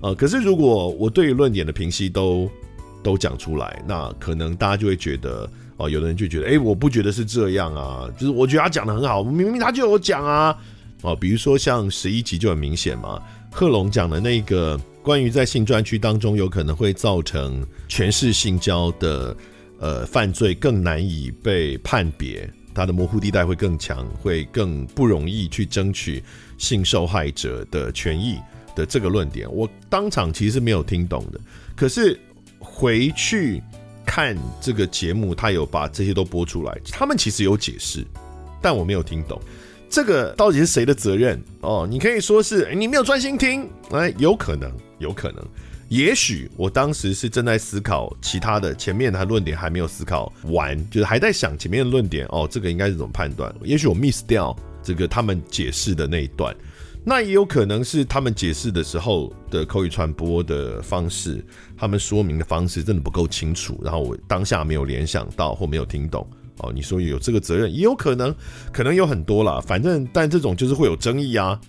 [0.00, 2.50] 呃，可是如果我对于论点的平息都
[3.02, 10.54] 都讲出来，那可能大家就会觉得哦、有的人就觉得，哎、我不觉得是这样啊，就是我觉得他讲得很好，明明他就有讲啊。
[11.02, 13.18] 哦、比如说像十一集就很明显嘛。
[13.50, 19.36] 贺龙讲的那个关于在性专区当中有可能会造成权势性交的
[19.78, 26.22] 呃犯罪更难以被判别，它的模糊地带会更强，会更不容易去争取
[26.58, 28.38] 性受害者的权益
[28.76, 31.40] 的这个论点，我当场其实是没有听懂的。
[31.74, 32.18] 可是
[32.58, 33.62] 回去
[34.06, 38.04] 看这个节目，他有把这些都播出来，他们其实有解释，
[38.62, 39.40] 但我没有听懂。
[39.90, 41.84] 这个到底是谁的责任哦？
[41.90, 45.44] 你可以说是你没有专心听，哎，有可能，有可能，
[45.88, 53.52] 也许我当时是正在思考其他的前面的论点还没有思考完，就是还在想前面的论点哦，这个应该是怎么判断？
[53.64, 56.54] 也许我 miss 掉这个他们解释的那一段，
[57.04, 61.44] 那也有可能是他们解释的时候的口语传播的方式，
[61.76, 66.24] 他们说明的方式真的不够清楚，然后我当下没有联想到或没有听懂。
[66.62, 68.34] 哦，你说有这个责任，也有可能，
[68.72, 69.60] 可能有很多啦。
[69.66, 71.60] 反正，但这种就是会有争议啊。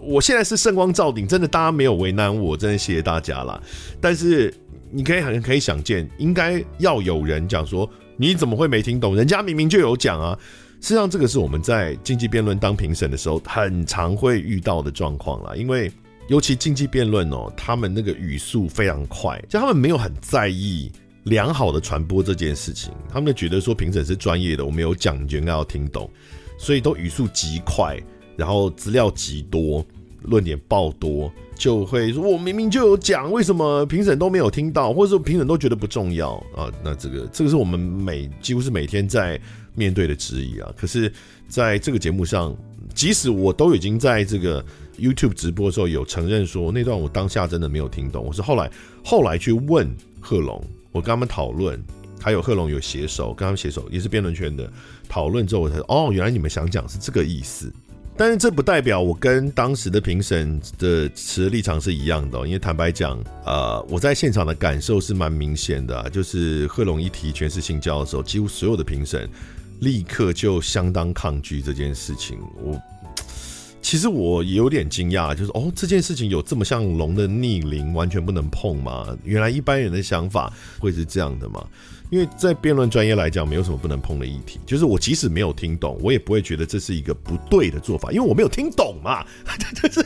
[0.00, 3.58] 我现在是圣光照顶，真的，大家没有为难我，真的谢谢大家啦。
[4.00, 4.52] 但是，
[4.90, 9.16] 你可以很可以想见，应该要有人讲说，你怎么会没听懂？
[9.16, 10.38] 人家明明就有讲啊。
[10.80, 15.56] 实际上，这个是我们在竞技辩论当评审的时候，很常会遇到的状况啦。
[15.56, 15.90] 因为，
[16.28, 20.92] 尤其竞技辩论哦，他们那个语速非常快，就他们没有很在意。
[21.24, 26.08] 良好的传播这件事情，他们觉得说评审是专业的，我们有讲，你就应该要听懂，
[26.58, 27.98] 所以都语速极快，
[28.36, 29.84] 然后资料极多，
[30.22, 36.70] 论点爆多，就会说我明明就有讲，为什么评审都没有听到，或者说评审都觉得不重要啊？
[36.82, 39.40] 那这个这个是我们每几乎是每天在
[39.74, 40.70] 面对的质疑啊。
[40.76, 41.10] 可是
[41.48, 42.54] 在这个节目上，
[42.94, 44.62] 即使我都已经在这个
[44.98, 48.70] YouTube 直播的时候有承认说那段我当下真的没有听懂，我是后来
[49.02, 50.62] 后来去问贺龙。
[50.94, 51.82] 我跟他们讨论，
[52.20, 54.72] 还有贺龙有携手，跟他们携手也是辩论圈的
[55.08, 57.70] 讨论之后，我才说哦，原来你们想讲是这个意思。
[58.16, 69.28] 但是这不代表我跟当时的评审的持立场是一样的，因为坦白讲，呃，我在现场的感受是蛮明显的，就是贺龙一提全是性交的时候，几乎所有的评审
[69.80, 72.38] 立刻就相当抗拒这件事情。
[72.62, 72.80] 我。
[73.84, 79.14] 其实我也有点惊讶，就是哦，这件事情有这么像龙的逆鳞，完全不能碰吗？
[79.24, 81.62] 原来一般人的想法会是这样的吗？
[82.08, 84.58] 因为在辩论专业来讲，没有什么不能碰的议题。
[84.64, 89.22] 就是我即使没有听懂，我也不会觉得这是一个不对的做法，因为我没有听懂嘛。
[89.82, 90.02] 就是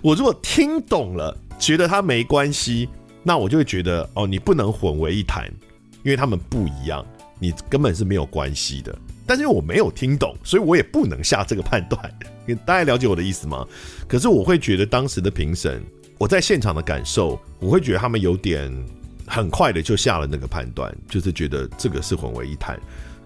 [0.00, 2.88] 我如果听懂了，觉得它没关系，
[3.22, 5.46] 那我就会觉得哦，你不能混为一谈，
[6.04, 7.04] 因为他们不一样，
[7.38, 8.98] 你根本是没有关系的。
[9.26, 12.18] 但是因为我没有听懂，所以我也不能下这个判断。
[12.64, 13.66] 大家了解我的意思吗？
[14.06, 15.82] 可是我会觉得当时的评审，
[16.18, 18.70] 我在现场的感受，我会觉得他们有点
[19.26, 22.78] 很快的就下了那个判断，就是觉得这个是混为一谈。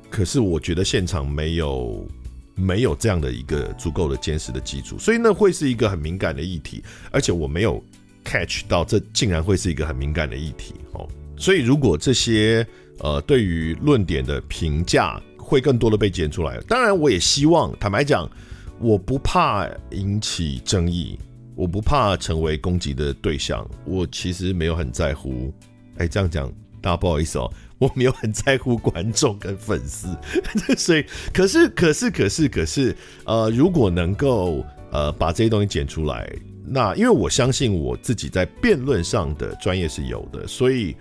[0.08, 2.06] 可是我觉得现场没有
[2.54, 6.82] 没有这样的一个足够的坚实的基础，所以那会是一个很敏感的议题。
[7.10, 7.82] 而且我没有
[8.24, 11.08] catch 到这竟然会是一个很敏感的议题哦。
[11.36, 12.66] 所以如果这些
[13.00, 16.60] 呃对于论点的评价，会更多的被剪出来。
[16.68, 18.30] 当然，我也希望，坦白讲，
[18.78, 21.18] 我不怕引起争议，
[21.56, 23.66] 我不怕成为攻击的对象。
[23.86, 25.52] 我其实没有很在乎。
[25.96, 30.14] 哎，这样讲，大家不好意思哦，我没有很在乎观众跟粉丝。
[30.76, 36.30] 所以，可是，可是，可是，可是，呃，如果能够呃把这些东西剪出来，
[36.64, 40.94] 那因为我相信我自己在辩论上的专业是有的，所以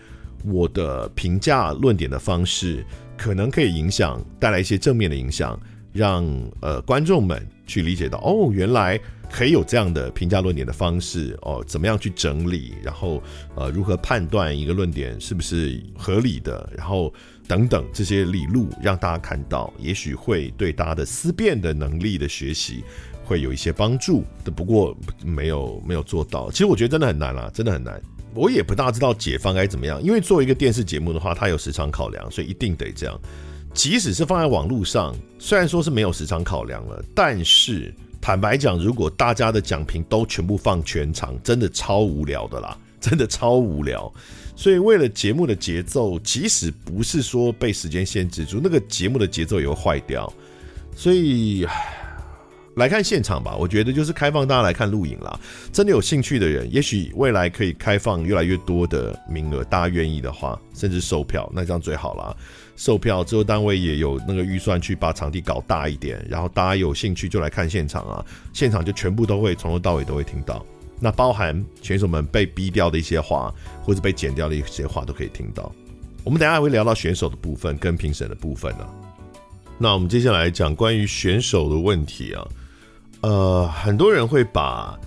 [0.46, 2.84] 我的评价论点的方式。
[3.18, 5.60] 可能可以影响，带来一些正面的影响，
[5.92, 6.26] 让
[6.62, 9.00] 呃观众们去理解到，哦，原来
[9.30, 13.22] 可以有这样的评价论点的方式，哦，怎么样去整理，然后
[13.56, 17.14] 呃如何判断一个论点是不是合理的，然后
[17.48, 22.84] 等等这些理路，让大家看到，也许会对大家的思辨的能力的学习
[23.26, 24.52] 会有一些帮助的。
[24.52, 24.96] 不过
[25.26, 28.02] 没有没有做到，其实我觉得真的很难啦，真的很难。
[28.34, 33.20] 我也不大知道解放该怎么样，因为作为一个电视节目的话，它有时长考量，所以一定得这样。
[33.74, 44.12] 即使是放在网络上，虽然说是没有时长考量了，但是坦白讲，如果大家的讲评都全部放全场，真的超无聊的啦， 真的超无聊。
[44.56, 50.32] 所以为了节目的节奏，即使不是说被时间限制住，那个节目的节奏也会坏掉。
[50.96, 51.66] 所以。
[52.78, 55.40] 来看现场吧，我觉得就是开放大家来看录影啦。
[55.74, 62.36] 真的有兴趣的人，也许未来可以开放越来越多的名额，大家愿意的话，甚至售票，那这样最好啦。
[62.76, 68.24] 售票之后，单位也有那个预算去把场地搞大一点，然后大家有兴趣就来看现场啊。
[68.54, 70.64] 现场就全部都会从头到尾都会听到，
[71.00, 73.52] 那包含选手们被逼掉的一些话，
[73.82, 75.72] 或者被剪掉的一些话都可以听到。
[76.24, 78.88] 我们等下会聊到选手的部分跟评审的部分呢。
[79.80, 82.48] 那我们接下来讲关于选手的问题啊。
[83.22, 84.98] 呃，很多人会把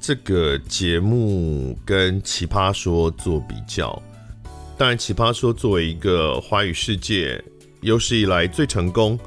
[0.00, 4.00] 这个节目跟《奇葩说》做比较。
[4.76, 7.42] 当然，《奇葩说》作为一个华语世界
[7.80, 9.18] 有史以来最成功，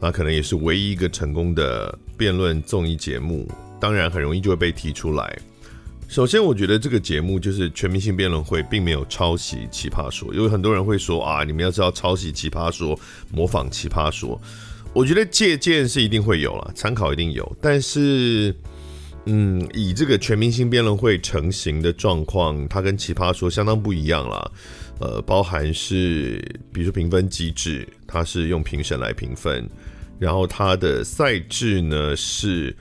[0.00, 3.46] 那可能也是唯一一个成功的辩论综艺节目，
[3.80, 5.36] 当然很容易就会被提出来。
[6.06, 12.96] 首先，我觉得这个节目就是全明星辩论会，并没有抄袭《奇葩说》，有很多人会说啊，你们要知道抄袭《奇葩说》，
[13.32, 14.40] 模仿《奇葩说》。
[14.94, 18.54] 我觉得借鉴是一定会有了，参考一定有，但是，
[19.26, 24.52] 嗯，以这个全明星辩论会成型的状况，它跟奇葩说相当不一样了。
[25.00, 26.40] 呃，包含是
[26.72, 29.68] 比如说评分机制，它是用评审来评分，
[30.20, 32.74] 然后它的赛制呢是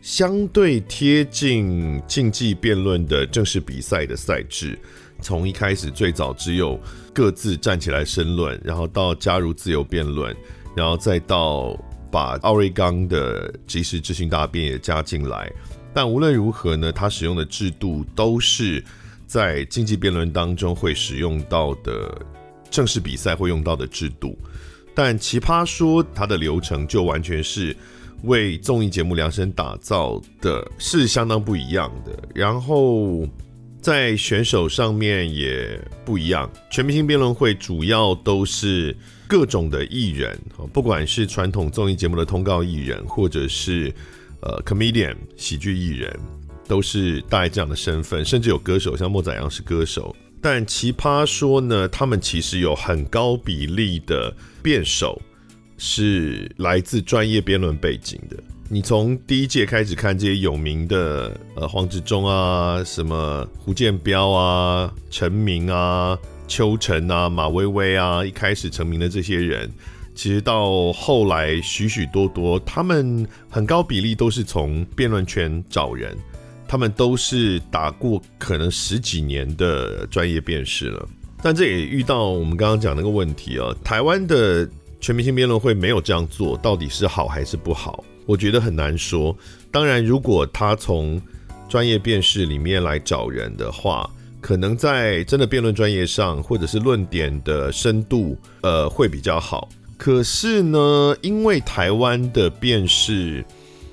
[0.00, 4.78] 相对贴近竞技辩论的正式比赛的赛制，
[5.20, 6.80] 从一开始最早只有
[7.12, 10.34] 各自站起来申论，然后到加入自由辩论。
[10.76, 11.76] 然后再到
[12.10, 15.52] 把奥瑞冈的即时质询大辩也加进来，
[15.92, 18.82] 但无论如何呢，他使用的制度都是
[19.26, 22.16] 在竞技辩论当中会使用到的
[22.70, 24.38] 正式比赛会用到的制度，
[24.94, 27.76] 但奇葩说它的流程就完全是
[28.22, 32.18] 为综艺节目量身打造的，是相当不一样的。
[32.34, 33.28] 然后
[33.82, 38.96] 在选手上面也不一样，全明星辩论会主要都是。
[39.28, 40.36] 各种的艺人，
[40.72, 43.94] 不管是传统综艺节目的通告艺人，或者是
[44.40, 46.18] 呃 comedian 喜剧艺人，
[46.66, 50.16] 都是大概这样的身份，甚至有歌手，像莫宰阳是歌手。
[50.40, 55.20] 但奇葩说呢，他们其实有很高比例的辩手
[55.76, 58.36] 是来自专业辩论背景的。
[58.70, 66.18] 你从第一届开始看这些有名的，呃，黄执中啊，什么胡建彪啊，陈明啊。
[66.48, 69.70] 邱晨啊，马薇薇啊，一开始成名的这些人，
[70.14, 76.16] 其实到后来许许多多，他们很高比例都是从辩论圈找人，
[76.66, 81.08] 他们都是打过可能十几年的专业辩士了。
[81.40, 84.68] 但这也遇到我们刚刚讲那个问题啊，台湾的
[84.98, 88.02] 全明星辩论会没有这样做，到底是好还是不好？
[88.26, 89.36] 我觉得很难说。
[89.70, 91.20] 当然，如果他从
[91.68, 94.10] 专业辩士里面来找人的话，
[94.40, 99.68] 可能在真的辩论专业上，或者是论点的深度，呃，会比较好。
[99.96, 103.44] 可是呢，因为台湾的辩士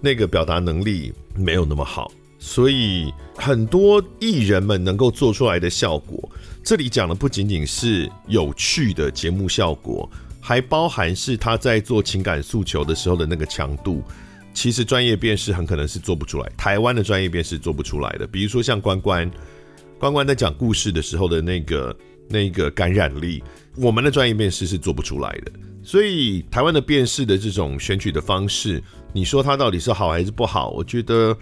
[0.01, 6.29] 那个表达能力没有那么好，所以很多艺人们能够做出来的效果，
[6.63, 10.07] 这里讲的不仅仅是有趣的节目效果，
[10.39, 14.03] 还包含是他在做情感诉求的时候的那个强度。
[14.53, 18.27] 其实专业辩士很可能是做不出来，台湾的专业辩士做不出来的。
[18.27, 19.29] 比如说像关关。
[19.99, 21.97] 关关在讲故事的时候的那个
[22.29, 23.43] 那个感染力，
[23.77, 25.51] 我们的专业面试是做不出来的。
[25.83, 28.81] 所以台湾的辩士的这种选举的方式，
[29.13, 30.69] 你说它到底是好还是不好？
[30.71, 31.37] 我觉得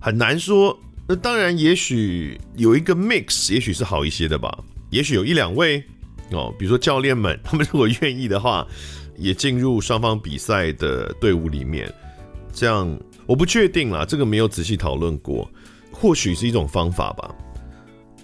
[0.00, 0.78] 很难说。
[1.06, 4.58] 那当然，也许有一个 mix，也许是好一些的吧。
[4.90, 5.82] 也许有一两位
[6.30, 8.66] 哦，比如说教练们， 他们如果愿意的话，
[9.16, 11.92] 也进入双方比赛的队伍里面。
[12.52, 15.50] 这样我不确定啦，这个没有仔细讨论过，
[15.92, 17.34] 或许是一种方法吧。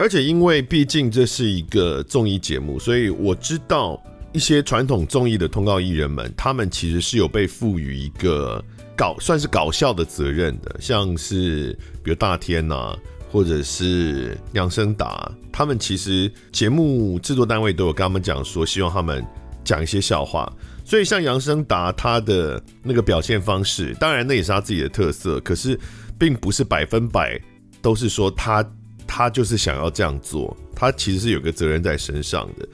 [0.00, 8.64] 而且，因为毕竟这是一个综艺节目，所以我知道一些传统综艺的通告艺人们，他们其实是有被赋予一个
[8.96, 12.96] 搞算是搞笑的责任的，像是比如大天呐、
[13.30, 19.22] 或者是杨生达，他们其实节目制作单位都有跟他们讲说，希望他们
[19.62, 20.50] 讲一些笑话。
[20.82, 25.78] 所以像杨生达他的那个表现方式，当然那也是他自己的特色，可是
[26.18, 27.38] 并不是百分百
[27.82, 28.64] 都是说他
[29.12, 32.68] 他就是想要这样做，他其实是有个责任在身上的。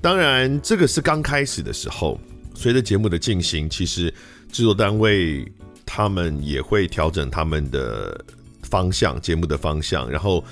[0.00, 2.18] 当然这个是刚开始的时候，
[2.54, 4.12] 随着节目的进行，其实
[4.50, 5.46] 制作单位
[5.84, 8.24] 他们也会调整他们的
[8.62, 10.42] 方向，节目的方向，然后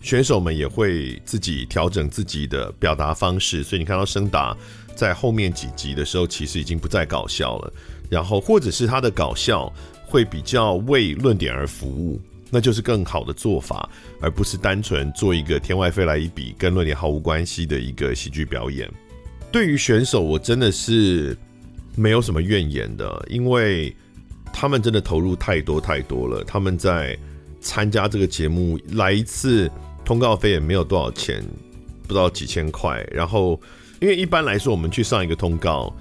[0.00, 4.56] 选手们也会自己调整自己的表达方式，所以你看到生达。
[4.94, 7.72] 在后面几集的时候，其实已经不再搞笑了，
[8.10, 9.72] 然后或者是他的搞笑
[10.04, 12.20] 会比较为论点而服务，
[12.50, 13.88] 那就是更好的做法，
[14.20, 18.90] 而不是单纯做一个天外飞来一笔跟论点毫无关系的一个喜剧表演。
[19.50, 21.36] 对于选手，我真的是
[21.94, 23.94] 没有什么怨言的，因为
[24.52, 26.44] 他们真的投入太多太多了。
[26.44, 27.18] 他们在
[27.60, 29.70] 参加这个节目，来一次
[30.04, 31.42] 通告费也没有多少钱，
[32.06, 33.60] 不知道几千块，然后。
[34.00, 35.92] 因为一般来说，我们去上一个通告，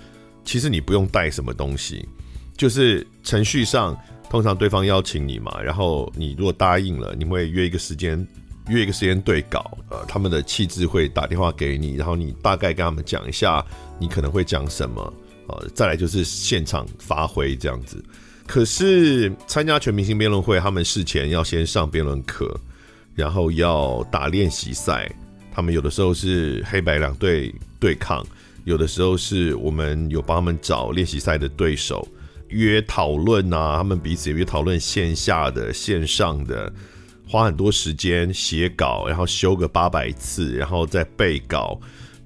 [0.45, 2.07] 其实你不用带什么东西，
[2.55, 8.27] 就是程序上通常对方邀请你嘛，然后你如果答应了，你会约一个时间，
[8.67, 13.65] 约一个时间对稿，呃，他们的气质会打电话给你，然后你大概跟他们讲一下
[13.97, 15.13] 你可能会讲什么，
[15.47, 18.03] 呃，再来就是现场发挥这样子。
[18.45, 22.57] 可是参加全明星辩论会，他们事前要先上辩论课，
[23.15, 25.09] 然后要打练习赛。
[25.53, 28.25] 他们有的时候是黑白两队对抗，
[28.63, 32.07] 有的时候是我们有帮他们找练习赛的对手，
[32.49, 36.71] 约讨论啊，他们彼此约讨论线下的、线上的，
[37.27, 41.79] 花很多时间写稿，然后修个八百次，然后再背稿。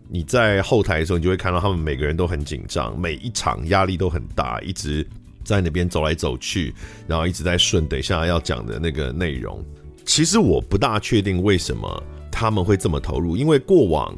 [0.10, 5.08] 你在后台的时候，你就会看到他们每个人都很紧张，每一场压力都很大，一直
[5.44, 6.74] 在那边走来走去，
[7.08, 9.64] 然后一直在顺等一下要讲的那个内容。
[10.06, 12.04] 其实我不大确定为什么。
[12.34, 14.18] 他们会这么投入，因为过往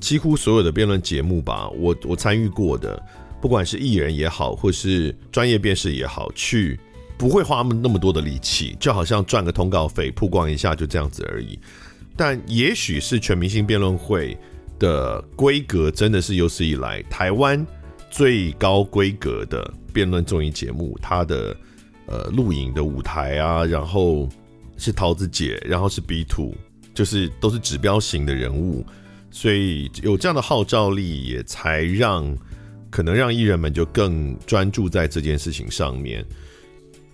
[0.00, 3.02] 几乎所有的辩论节目吧，我我参与过的，
[3.40, 6.78] 不管是艺人也好，或是专业辩士也好，去
[7.16, 11.58] 不会花那么多的力气，就好像赚个通告费曝光一下就这样子而已。
[12.16, 14.36] 但也许是全明星辩论会
[14.78, 17.64] 的规格真的是有史以来台湾
[18.10, 21.56] 最高规格的辩论综艺节目，它的
[22.06, 24.28] 呃录影的舞台啊，然后
[24.76, 26.54] 是桃子姐，然后是 B Two。
[26.94, 28.84] 就是都是指标型的人物，
[29.30, 32.36] 所以有这样的号召力，也才让
[32.90, 36.24] 可能让艺人们就更专注在这件事情上面，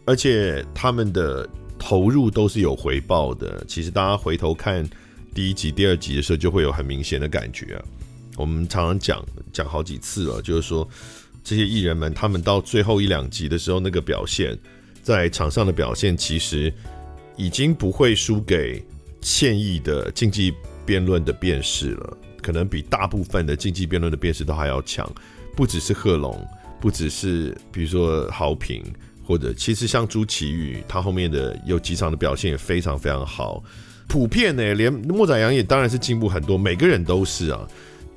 [0.05, 1.49] 而且他们的
[1.79, 3.65] 投入都是有回报的。
[3.67, 4.89] 其实大家回头看
[5.35, 7.85] 第一集、第二集的时候，就会有很明显的感觉啊。
[8.37, 10.89] 我们常常讲讲好几次了，就是说
[11.43, 14.59] 这些艺人们他们到最后一两集的时候，那个表现
[15.03, 16.73] 在场上的表现，其实
[17.37, 18.85] 已经不会输给。
[19.27, 20.53] 现役的竞技
[20.85, 25.11] 辩论的辩士了，可能比大部分的竞技辩论的辩士都还要强。
[25.57, 26.47] 不只是贺龙，
[26.81, 28.83] 不只是比如说豪平，
[29.25, 33.63] 或者其实像朱琦宇，他后面的有几场的表现也非常非常好。
[34.07, 37.67] 普遍呢，连莫宰阳也当然是进步很多，每个人都是啊。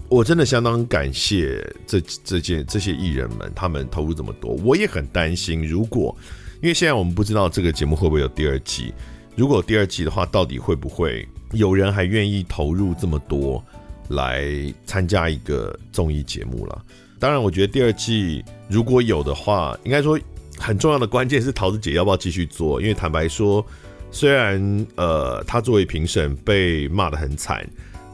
[0.09, 4.51] 我真的相当感谢这这件这些艺人们，他们投入这么多。
[4.63, 6.15] 我也很担心，如果
[6.61, 8.93] 因为现在我们不知道这个节目会不会有第二季。
[9.35, 13.63] 如果第二季的话，到底会不会有人还愿意投入这么多
[14.09, 16.85] 来参加一个综艺节目了？
[17.20, 20.20] 当然，我觉得第二季如果有的话，应该说
[20.57, 22.80] 很重要的关键是桃子姐要不要继续做。
[22.82, 23.65] 因为坦白说，
[24.11, 27.68] 虽然呃她作为评审被骂得很惨，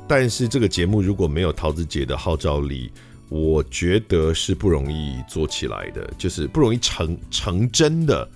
[0.08, 2.92] 但是这个节目如果没有桃子姐的号召力，
[3.30, 8.28] 我觉得是不容易做起来的，就是不容易成成真的。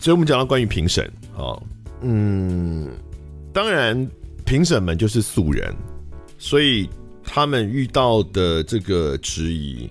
[0.00, 1.04] 所以我们讲到关于评审，
[1.36, 1.56] 啊。
[2.00, 2.90] 嗯，
[3.52, 4.08] 当然，
[4.44, 5.72] 评审们就是素人，
[6.36, 6.90] 所以
[7.24, 9.90] 他们遇到的这个质疑，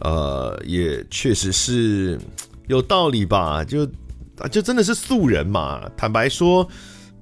[0.00, 2.18] 呃，也确实是
[2.68, 3.64] 有道理吧？
[3.64, 3.84] 就
[4.38, 5.88] 啊就真的是素人嘛。
[5.96, 6.68] 坦白说，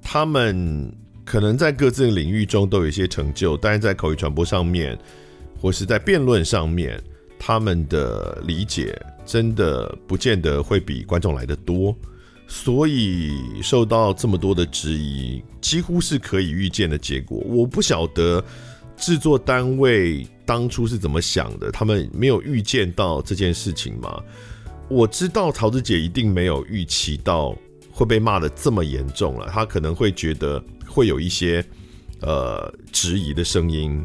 [0.03, 0.93] 他们
[1.25, 4.99] 可能在各自的领域中都有一些成就，但是在口语传播上面，
[5.61, 7.03] 或是在辩论上面，
[7.39, 11.95] 他们的理解真的不见得会比观众来得多。
[12.49, 17.39] 所以受到这么多的质疑，几乎是可以预见的结果。
[17.47, 18.45] 我不晓得
[19.01, 24.22] 制作单位当初是怎么想的，他们没有预见到这件事情吗？
[24.88, 27.57] 我知道桃子姐一定没有预期到
[27.90, 31.64] 会被骂得这么严重了，她可能会觉得会有一些
[32.20, 34.05] 呃质疑的声音，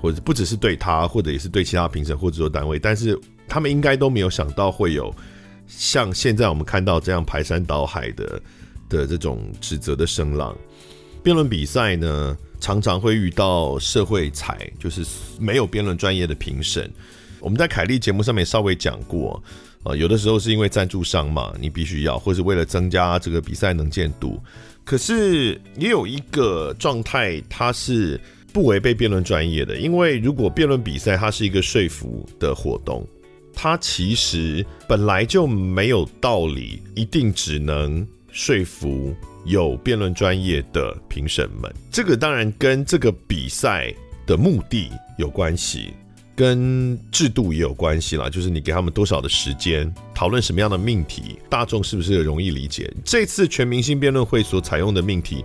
[0.00, 3.18] 或者不只是对她，或者也是对其他评审或制作单位，但是
[3.48, 5.12] 他们应该都没有想到会有。
[5.66, 8.42] 像现在我们看到这样排山倒海的
[8.88, 10.56] 的这种指责的声浪，
[11.22, 15.04] 辩论比赛呢，常常会遇到社会彩，就是
[15.38, 16.90] 没有辩论专业的评审，
[17.40, 19.42] 我们在凯丽节目上面稍微讲过，
[19.82, 24.40] 呃，有的时候是因为赞助商嘛，你必须要，或是为了增加这个比赛能见度。
[24.84, 28.18] 可是也有一个状态，它是
[28.52, 33.06] 不违背辩论专业的，因为如果辩论比赛它是一个说服的活动，
[33.54, 39.14] 它其实本来就没有道理，一定只能说服
[39.44, 41.72] 有辩论专业的评审们。
[41.90, 43.94] 这个当然跟这个比赛
[44.26, 45.90] 的目的有关系。
[46.36, 52.90] 跟制度也有关系啦，就是你给他们多少的时间讨论什么样的命题，大众是不是容易理解？
[53.04, 55.44] 这次全明星辩论会所采用的命题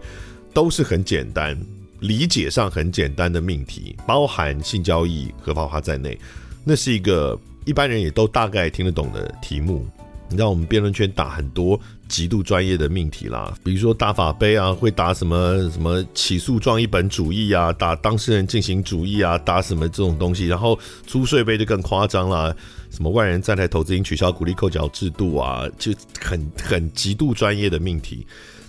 [0.54, 1.60] 都是很简单，
[2.00, 6.18] 理解上很简单的命题，包含性交易合法化在内，
[6.64, 9.86] 那是一个一般人也都大概听得懂的题目。
[10.28, 22.54] 你知道我们辩论圈打很多极度专业的命题啦，比如说大法杯啊，会打什么什么起诉状一本主义啊，打当事人进行主义啊，打什么这种东西，然后租税杯就更夸张啦，
[22.90, 28.26] 什么外人在台投资应取消鼓励扣缴制度啊，就很很极度专业的命题。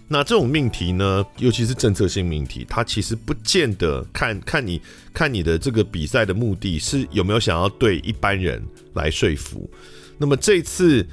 [0.08, 4.80] 那这种命题呢，尤其是政策性命题，它其实不见得看看你
[5.12, 9.68] 看你的这个比赛的目的是有没有想要对一般人来说服。
[10.18, 11.06] 那么这次。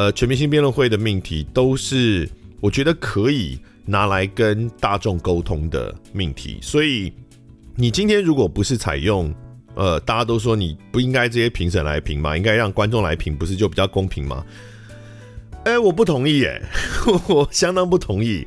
[0.00, 2.26] 呃，全明星辩论会的命题都是
[2.58, 7.12] 我觉得可以拿来跟大众沟通的命题，所以
[7.76, 9.30] 你今天如果不是采用，
[9.74, 14.42] 呃，大家都说你不应该这些评审来评嘛，应该让观众来评，不是就比较公平吗？
[15.66, 16.62] 哎，我不同意耶，
[17.28, 18.46] 我相当不同意。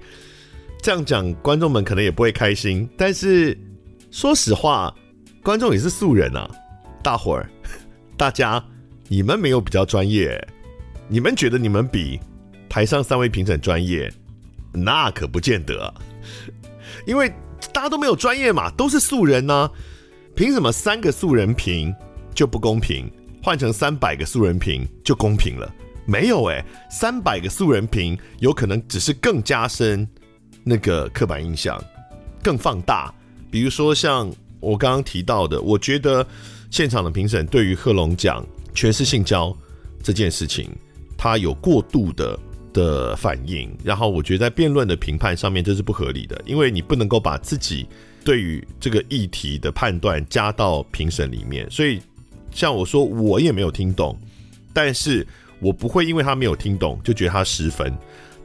[0.81, 2.89] 这样讲，观众们可能也不会开心。
[2.97, 3.55] 但是
[4.09, 4.91] 说实话，
[5.43, 6.49] 观众也是素人啊，
[7.03, 7.47] 大伙儿，
[8.17, 8.65] 大家，
[9.07, 10.43] 你们没有比较专业。
[11.13, 12.19] 你们觉得你们比
[12.67, 14.11] 台上三位评审专业？
[14.71, 15.93] 那可不见得，
[17.05, 17.31] 因为
[17.71, 19.69] 大家都没有专业嘛，都是素人呢、
[20.35, 21.93] 凭什么三个素人评
[22.33, 23.07] 就不公平？
[23.43, 25.71] 换成三百个素人评就公平了？
[26.07, 30.07] 没有哎、欸，三百个素人评有可能只是更加深
[30.63, 31.79] 那个刻板印象，
[32.41, 33.13] 更放大。
[33.51, 36.25] 比如说像我刚刚提到的，我觉得
[36.71, 38.43] 现场的评审对于贺龙奖
[38.73, 39.55] 全是性交
[40.01, 40.67] 这件事情。
[41.23, 42.37] 他有过度的
[42.73, 47.87] 的反应，然后我觉得在辩论的评判上面这是不合理的，因为你不能够把自己
[48.25, 51.65] 对于这个议题的判断加到评审里面。
[51.71, 52.01] 所以
[52.51, 54.19] 像我说，我也没有听懂，
[54.73, 55.25] 但是
[55.61, 57.97] 我不会因为他没有听懂就觉得他失分，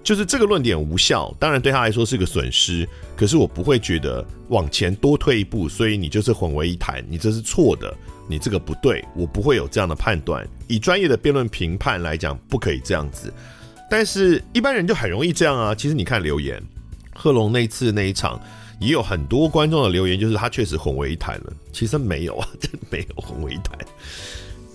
[0.03, 7.95] 就是这个论点无效，当然对他来说是个损失，可是我不会觉得往前多退一步，所以你就是混为一谈，你这是错的。
[8.31, 10.47] 你这个不对，我不会有这样的判断。
[10.67, 13.33] 以专业的辩论评判来讲，不可以这样子。
[13.91, 15.75] 但是一般人就很容易这样啊。
[15.75, 16.63] 其实你看留言，
[17.15, 18.39] 贺龙那次那一场，
[18.81, 21.53] 也有很多观众的留言，就是他确实混为一谈了。
[21.73, 23.79] 其实没有啊，真没有混为一谈。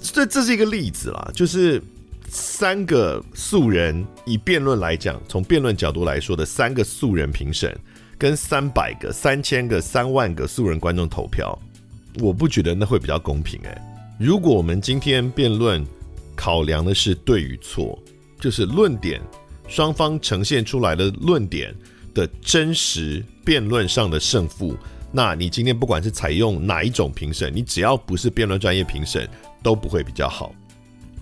[0.01, 1.79] 这这是一个例子啦，就是
[2.33, 7.77] 三个素人，以辩论来讲，从辩论角度来说的三个素人评审，
[8.17, 11.55] 跟三百个、三千个、三万个素人观众投票。
[12.19, 13.81] 我不觉得那会比较公平诶。
[14.19, 15.85] 如果我们今天辩论
[16.35, 18.01] 考量的是对与错，
[18.39, 19.21] 就是论点
[19.67, 21.71] 双方呈现出来的论点
[22.15, 24.75] 的真实辩论上的胜负，
[25.11, 29.29] 那你今天不管是采用哪一种评审，你只要不是辩论专业评审
[29.61, 30.51] 都不会比较好。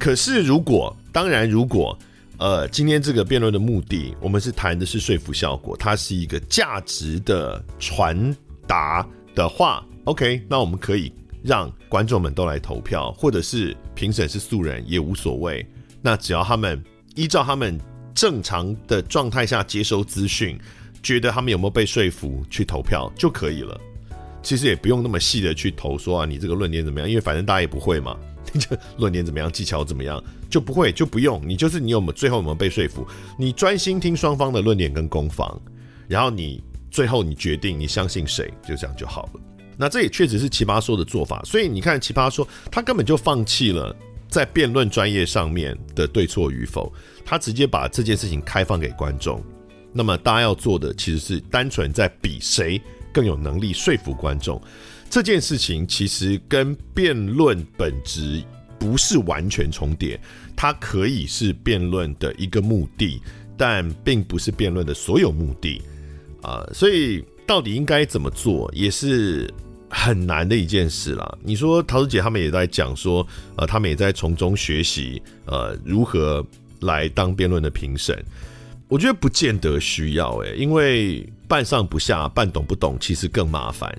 [0.02, 1.96] 可是如果当然如果
[2.40, 8.36] 呃今天这个辩论的目的，我们是谈的是说服效果，它是一个价值的传
[8.66, 9.86] 达的话。
[10.06, 15.64] OK，那我们可以让观众们都来投票，或者是评审是素人也无所谓。
[16.02, 16.84] 那只要他们
[17.14, 17.80] 依照他们
[18.16, 20.58] 正常的状态下接收资讯，
[21.04, 23.80] 觉得他们有没有被说服去投票就可以了。
[24.42, 27.08] 其实也不用那么细的去投说啊，你这个论点怎么样？
[27.08, 28.18] 因为反正大家也不会嘛，
[28.60, 31.42] 就论点怎么样，技巧怎么样就不会就不用。
[31.48, 33.08] 你就是你有没有最后有没有被说服？
[33.38, 35.60] 你专心听双方的论点跟攻防，
[36.08, 39.40] 然后你最后你决定你相信谁，就这样就好了。
[39.78, 43.96] 那这也确实是奇葩说的做法，所以你看奇葩说，他根本就放弃了
[44.28, 46.92] 在辩论专业上面的对错与否，
[47.26, 49.44] 他直接把这件事情开放给观众。
[49.94, 52.82] 那么大家要做的其实是单纯在比谁
[53.12, 54.62] 更有能力说服观众。
[55.12, 58.42] 这件事情其实跟辩论本质
[58.80, 60.20] 不是完全重叠，
[60.56, 63.22] 它可以是辩论的一个目的，
[63.56, 65.82] 但并不是辩论的所有目的
[66.42, 69.54] 啊，所以到底应该怎么做也是。
[69.94, 71.38] 很难的一件事啦。
[71.44, 76.42] 你说陶子姐他们也在讲说，呃，他们也在从中学习，呃，如何
[76.80, 78.18] 来当辩论的评审。
[78.88, 83.94] 我觉得不见得需要，诶，因为半上不下，半懂不懂，其实更麻烦。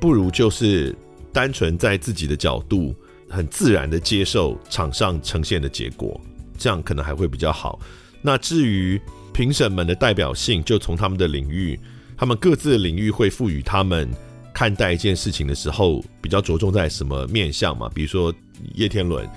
[0.00, 0.96] 不如就是
[1.32, 2.94] 单纯在自己的角度
[3.28, 6.20] 很自然的接受场上呈现的结果，
[6.58, 7.78] 这样可能还会比较好。
[8.22, 9.00] 那至于
[9.32, 11.78] 评审们的代表性，就从他们的领域，
[12.16, 14.10] 他们各自的领域会赋予他们
[14.52, 17.88] 看待一件事情的时候，比较着重在什么面向嘛？
[17.94, 18.34] 比如说
[18.74, 19.28] 叶天伦，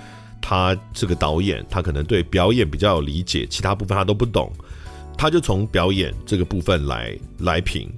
[0.41, 4.51] 他是个导演，他可能对表演比较有理解，其他部分他都不懂，
[5.17, 7.89] 他就从表演这个部分来来评。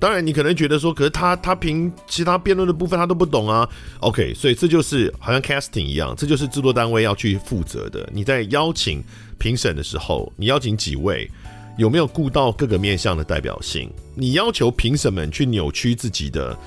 [0.00, 3.68] 当然，你可能觉得说，可是他他评其他辩论的部分他都不懂啊。
[4.00, 8.08] OK，所以这就是好像 casting 一样，这就是制作单位要去负责的。
[8.12, 9.02] 你在邀请
[9.38, 11.30] 评审的时候，你邀请几位，
[11.78, 13.90] 有没有顾到各个面向的代表性？
[14.14, 16.58] 你要求评审们去扭曲自己的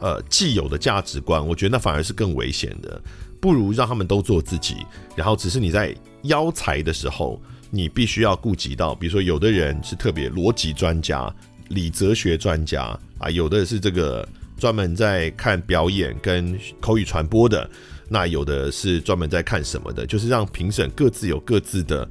[0.00, 3.00] 呃既有的价值观，我觉得那反而是更危险的。
[3.40, 4.76] 不如让他们都做自己，
[5.14, 11.32] 然后只是你在邀才的时候，你必须要顾及到，比如说有的人是特别逻辑专家。
[11.68, 17.68] 理哲学专家啊，有的是这个专门在看表演跟口语传播的，
[18.08, 22.08] 那有的是专门在看什么的，就是让评审各自有各自的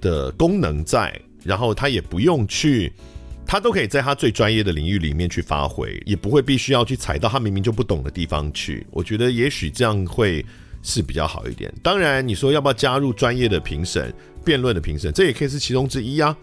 [0.00, 2.92] 的功能在，然后他也不用去，
[3.46, 8.86] 他都可以在他最专业的领域里面去发挥，也不会必须要去踩到他明明就不懂的地方去。
[8.90, 10.44] 我觉得也许这样会
[10.82, 11.72] 是比较好一点。
[11.82, 14.12] 当然，你说要不要加入专业的评审、
[14.44, 16.36] 辩论的评审，这也可以是其中之一啊。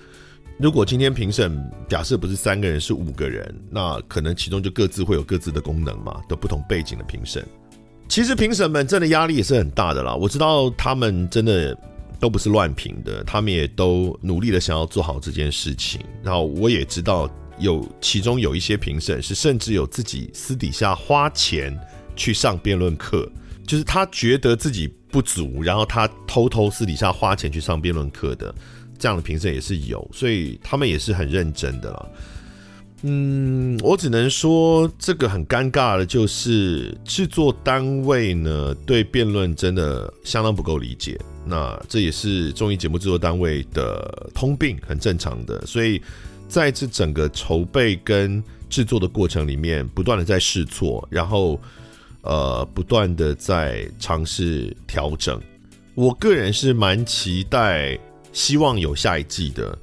[0.62, 1.60] 如果今天评审
[1.90, 7.44] 假设不是三个人，是五个人，那可能其中就各自会有各自的功能嘛，都不同背景的评审。
[8.08, 10.14] 其实评审们真的压力也是很大的啦。
[10.14, 11.76] 我知道他们真的
[12.20, 16.00] 都不是乱评的，他们也都努力的想要做好这件事情。
[16.22, 21.76] 然后我也知道有其中有一些评审是甚至有自己私底下花钱
[22.16, 23.28] 去上辩论课，
[23.66, 28.54] 就是他觉得自己不足，然后他偷偷私底下花钱去上辩论课的。
[29.02, 32.06] 这样的评审也是有，所以他们也是很认真的啦。
[33.02, 41.20] 嗯，我只能说这个很尴尬的，就是制作单位呢对辩论真的相当不够理解。
[41.44, 45.66] 那这也是综艺节目制作单位的通病，很正常的。
[45.66, 46.00] 所以
[46.48, 51.60] 在这整个筹备跟制作的过程里面，不断的在试错，然后
[52.22, 55.42] 呃，不断的在尝试调整。
[55.96, 57.98] 我个人是蛮期待。
[58.34, 59.78] 希望有下一季的，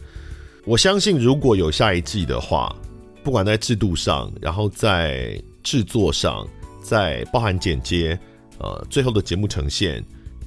[0.64, 2.74] 我相信如果有下一季的话，
[3.22, 6.46] 不管在制度上，然后在制作上，
[6.82, 8.18] 在包含剪接，
[8.59, 10.03] 呃，最后的节目呈现，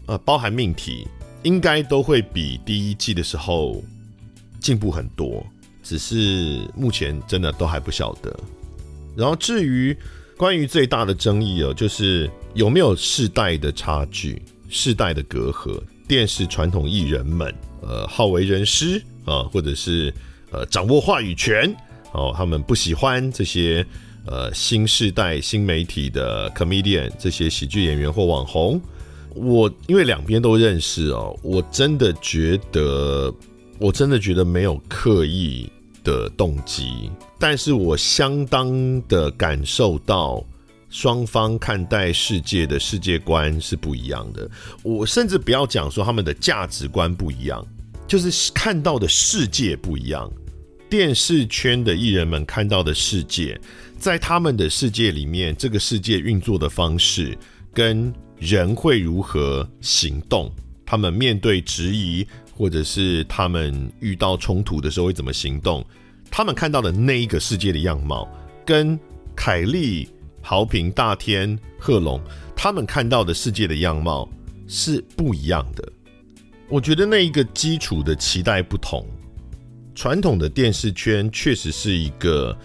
[0.08, 1.08] 呃，包含命题，
[1.44, 3.84] 应该都会比第一季的时候
[4.60, 5.46] 进步很多。
[5.84, 8.40] 只是目前真的都还不晓得。
[9.16, 9.98] 然后至于
[10.38, 15.82] 关于最大的争议哦，就是有没有世代的差距、世代的隔阂，
[16.12, 17.56] 电视传统艺人们。
[17.82, 20.14] 呃，好为人师啊，或者是
[20.52, 21.74] 呃掌握话语权
[22.12, 23.86] 哦，他们不喜欢这些
[24.26, 28.82] 呃新世代新媒体的 comedian 这些喜剧演员或网红。
[29.34, 33.34] 我因为两边都认识哦，我真的觉得
[33.80, 35.72] 我真的觉得没有刻意
[36.04, 37.10] 的动机，
[37.40, 40.44] 但是我相当的感受到
[40.92, 44.48] 双方看待世界的世界观是不一样的。
[44.84, 47.66] 我甚至不要讲说他们的价值观不一样。
[48.08, 50.30] 就是看到的世界不一样，
[50.90, 53.58] 电视圈的艺人们看到的世界，
[53.98, 57.38] 在他们的世界里面，这个世界运作的方式
[57.74, 60.52] 跟人会如何行动，
[60.86, 65.82] 他们面对质疑或者是他们遇到冲突的时候会怎么行动，
[66.30, 68.28] 他们看到的那一个世界的样貌，
[68.66, 69.00] 跟
[69.34, 70.10] 凯丽、
[70.42, 72.22] 豪平、大天、贺龙
[72.56, 74.30] 他们看到的世界的样貌
[74.68, 75.92] 是不一样的。
[76.70, 79.06] 我觉得那一个基础的期待不同，
[79.94, 82.58] 传统的电视圈确实是一个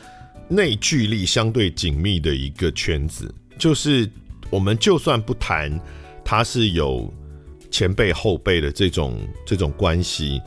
[0.49, 4.09] 内聚力相对紧密的一个圈子，就是
[4.49, 5.81] 我们就算不谈
[6.24, 7.12] 它是有
[7.68, 10.41] 前辈后辈的这种这种关系，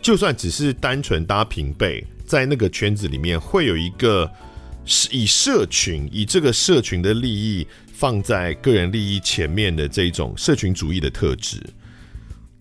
[0.00, 4.30] 就算只是单纯搭平辈，在那个圈子里面会有一个
[4.86, 11.60] 是以社群以这个社群的利益放在个人利益前面的这种社群主义的特质。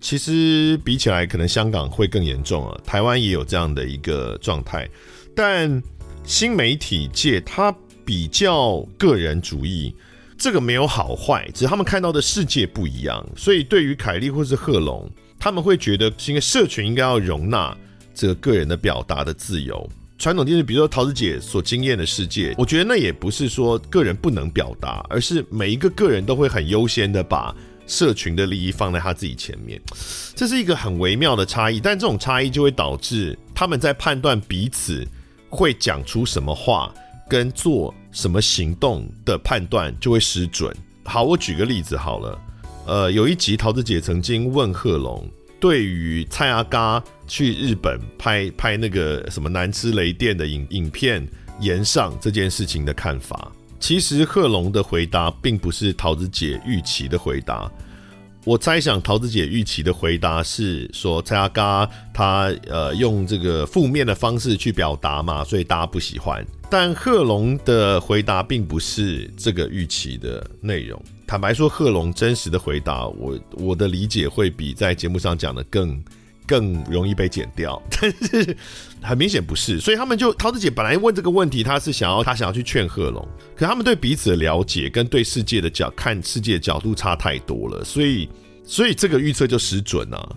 [0.01, 2.77] 其实比起来，可能香港会更严重啊。
[2.85, 4.87] 台湾也有这样的一个状态，
[5.35, 5.81] 但
[6.23, 7.73] 新媒体界它
[8.03, 9.95] 比较个人主义，
[10.37, 13.25] 这个没有好坏，只是他们看到的世界不一样。
[13.35, 15.09] 所以对于凯利或是贺龙，
[15.39, 17.75] 他们会觉得，因为社群应该要容纳
[18.13, 19.89] 这个个人的表达的自由。
[20.17, 27.55] 传统电视，比如说桃子姐所经验的世界，我觉得那也不是说个人不能表达，而是每一个个人都会很优先的把。
[27.87, 29.79] 社群的利益放在他自己前面，
[30.33, 35.07] 这是一个很微妙的差异，但这种差异就会导致他们在判断彼此
[35.51, 36.91] 会讲出什么话
[37.29, 40.75] 跟做什么行动的判断就会失准。
[41.03, 42.41] 好，我举个例子好了。
[42.87, 45.23] 呃，有一集桃子姐曾经问贺龙，
[45.59, 51.27] 对于蔡阿嘎去日本拍拍那个什么南之雷电的影影片
[51.59, 53.51] 延上这件事情的看法。
[53.79, 57.71] 其实贺龙的回答并不是桃子姐预期的回答。
[58.43, 66.45] 我猜想桃子姐预期的回答是说蔡阿嘎他呃用这个负面的方式去表达嘛，所以大家不喜欢。
[66.69, 71.01] 但贺龙的回答并不是这个预期的内容。
[71.25, 75.99] 坦白说，贺龙真实的回答，我我的理解会比在节目上讲的更
[76.47, 77.81] 更容易被剪掉。
[77.89, 78.57] 但是
[79.01, 88.29] 很明显不是，所以他们就桃子姐本来问这个问题，她是想要她想要去劝贺龙，可他们对彼此的了解跟对世界的角看世界的角度差太多了，所以
[88.63, 90.35] 所以这个预测就失准了。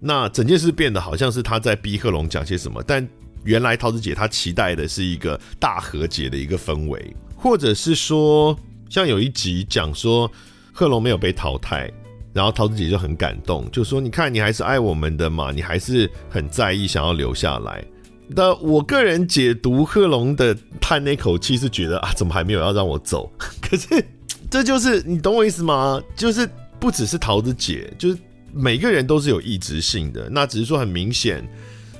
[0.00, 3.06] 那整件事变得好像是他在逼贺龙讲些什么，但
[3.44, 8.58] 原来桃子姐她期待的是一个大和解的一个氛围，或者是说。
[8.90, 10.30] 像有一集讲说
[10.72, 11.90] 贺龙没有被淘汰，
[12.34, 17.82] 然后桃子姐就很感动，就说：“你看，你还是爱我们的嘛，你还是很在意，想要留下来。”
[18.26, 23.30] 那我个人解读贺龙的叹那口气是觉得啊，怎么还没有要让我走？
[23.62, 24.04] 可是
[24.50, 26.02] 这就是你懂我意思吗？
[26.16, 26.48] 就是
[26.80, 28.18] 不只是桃子姐，就是
[28.52, 30.28] 每个人都是有意志性的。
[30.30, 31.46] 那只是说很明显，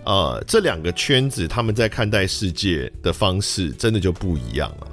[0.05, 4.89] 呃，这两个圈子他们在看待世界的方式真的就不一样了。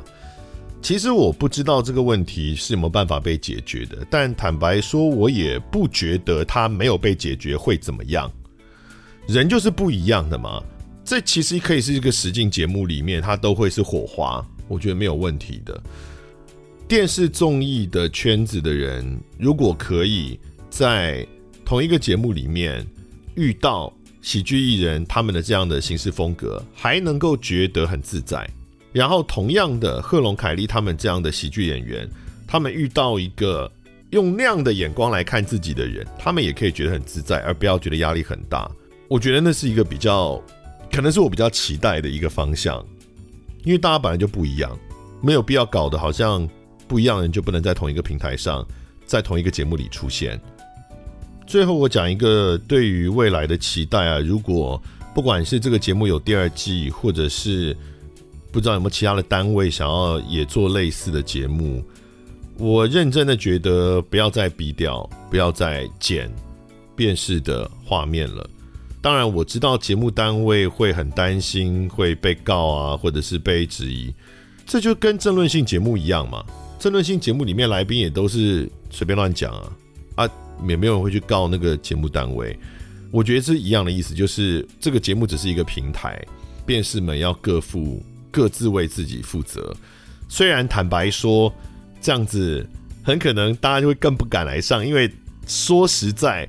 [0.82, 8.30] 其实我不知道这个问题是有没有办法被解决的，但坦白说，我也不觉得它没有被解决会怎么样。
[9.28, 10.62] 人就是不一样的嘛，
[11.06, 15.82] 这其实可以是一个实境节目里面，它都会是火花，我觉得没有问题的。
[16.88, 20.38] 电视综艺的圈子的人，如果可以
[20.70, 21.26] 在
[21.64, 22.86] 同一个节目里面
[23.36, 28.50] 遇到喜剧艺人他们的这样的行事风格，还能够觉得很自在。
[28.94, 32.10] 然后，同样的，贺龙、凯莉他们这样的喜剧演员，
[32.46, 33.72] 他们遇到一个
[34.10, 38.70] 用那样的眼光来看自己的人，他们也可以觉得很自在，而不要觉得压力很大。
[39.08, 40.42] 我觉得那是一个比较，
[40.92, 42.86] 可能是我比较期待的一个方向，
[43.64, 44.78] 因为大家本来就不一样，
[45.22, 46.48] 没有必要搞得好像
[46.88, 48.68] 不一样的人就不能在同一个平台上，
[49.06, 50.38] 在同一个节目里出现。
[51.48, 54.82] 最后，我讲一个对于未来的期待啊，如果
[55.14, 57.76] 不管是这个节目有第二季，或者是
[58.52, 61.84] 不知道有没有其他的单位想要也做类似的节目？
[62.58, 66.30] 我认真的觉得不要再逼掉，不要再剪
[66.96, 68.48] 辨识的画面了。
[69.02, 74.14] 当然我知道节目单位会很担心会被告啊，或者是被质疑。
[74.68, 76.46] 这就跟政论性节目一样嘛。
[76.78, 79.72] 政论性节目里面来宾也都是随便乱讲啊
[80.16, 80.30] 啊，
[80.68, 82.56] 也没有人会去告那个节目单位。
[83.10, 86.24] 我觉得是一样的意思，就是这个节目只是一个平台，
[86.66, 88.04] 辨识们要各负。
[88.32, 89.76] 各自为自己负责。
[90.28, 91.54] 虽然坦白说，
[92.00, 92.66] 这样子
[93.04, 95.12] 很可能大家就会更不敢来上，因为
[95.46, 96.48] 说实在，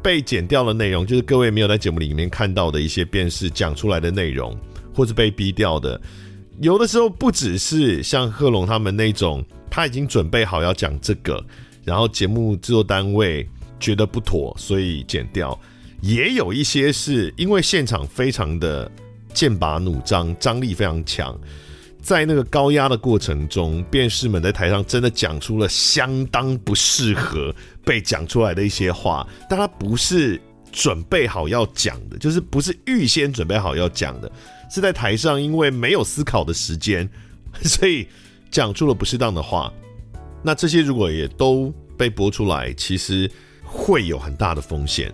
[0.00, 4.56] 被剪掉的内容就是各位没有在节目里面看到的一些便是讲出来的内容，
[4.94, 6.00] 或是被逼掉的。
[6.60, 11.44] 有的时候不只是像贺龙他们那种，他已经准备好要讲这个，
[11.82, 13.48] 然后节目制作单位
[13.80, 15.60] 觉得不妥，所以剪掉。
[16.00, 18.88] 也有一些是因为现场非常的。
[19.34, 21.38] 剑拔弩张，张力非常强，
[22.00, 27.54] 在那个高压的过程中，辩士们在台上真的讲出了相当不适合
[27.84, 30.40] 被讲出来的一些话，但他不是
[30.72, 34.30] 准备好要讲的，就是不是预先准备好要讲的，
[34.70, 37.08] 是在台上因为没有思考的时间，
[37.62, 38.06] 所以
[38.50, 39.72] 讲出了不适当的话。
[40.46, 43.30] 那这些如果也都被播出来，其实
[43.62, 45.10] 会有很大的风险。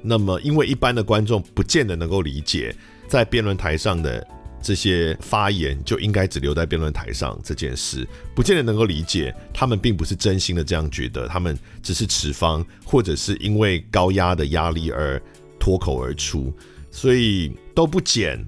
[0.00, 2.74] 那么，因为一般的观众不见得能够理解。
[3.10, 4.24] 在辩论台上的
[4.62, 8.06] 这些发言就应该只留在辩论台上这件事，
[8.36, 9.34] 不见得能够理解。
[9.52, 15.20] 他们并不是真心的这样觉得，他们只是持方，或者是因为高压的压力而
[15.58, 16.54] 脱口而出，
[16.92, 18.38] 所以都不剪，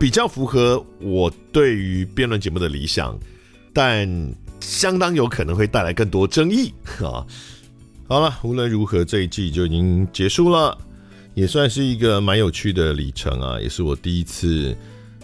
[0.00, 3.16] 比较符合我对于辩论节目的理想，
[3.72, 7.22] 但相当有可能会带来更多争议啊。
[8.08, 10.76] 好了，无论如何，这一季就已经结束了。
[11.34, 14.76] 也算是一个蛮有趣的里程啊，也是我第一次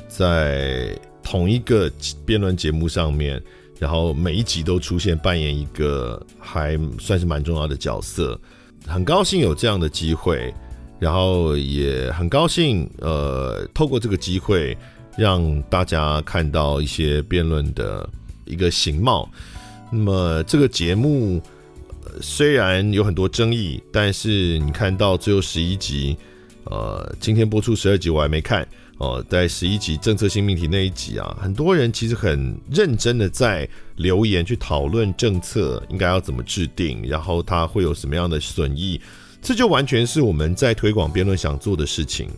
[0.09, 1.90] 在同一个
[2.24, 3.42] 辩论节目上面，
[3.78, 8.40] 然后每一集都出现扮演一个还算是蛮重要的角色，
[8.86, 10.52] 很高兴有这样的机会，
[10.98, 14.76] 然后也很高兴，呃，透过这个机会
[15.16, 18.09] 让大家看到一些辩论的
[18.46, 19.30] 一个形貌。
[19.92, 21.42] 那么这个节目。
[22.20, 26.16] 虽然有很多争议，但是你看到最后十一集，
[26.64, 28.66] 呃，今天播出十二集我还没看，
[28.98, 39.00] 哦，在十一集政策性命题那一集啊，很多人其实很认真的在留言去讨论政策应该要怎么制定，然后它会有什么样的损益，
[39.40, 42.28] 这就完全是我们在推广辩论想做的事情。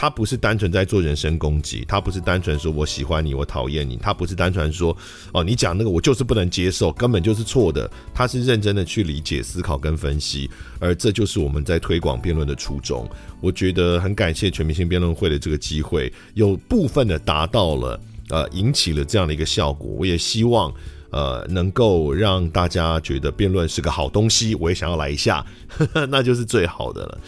[0.00, 4.96] 他不是单纯在做人身攻击，他不是单纯说我喜欢你，我讨厌你，他不是单纯说
[5.32, 7.90] 哦，你讲那个我就是不能接受，根本就是错的。
[8.14, 13.10] 他是认真的去理解、思考跟分析，而这就是我们在推广辩论的初衷。
[13.40, 19.90] 我觉得很感谢全明星辩论会的这个机会，有部分的达到了呃，引起了这样的一个效果。
[19.90, 20.72] 我也希望
[21.10, 27.18] 呃，能够让大家觉得辩论是个好东西，我也想要来一下，呵呵，那就是最好的了。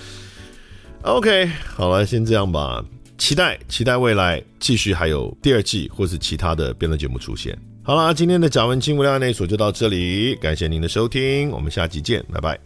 [1.03, 2.85] OK，好了，先这样吧。
[3.17, 7.59] 期待期待未来继续还有第二季或是其他的辩论节目出现。
[7.83, 12.59] 好了，今天的贾文清无料案内所就到这里，感谢您的收听，我们下期见，拜拜。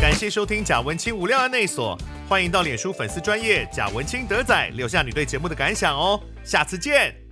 [0.00, 1.96] 感谢收听贾文清无料案内所，
[2.26, 7.27] 欢迎到脸书粉丝专业贾文清德仔留下你对节目的感想哦，下次见。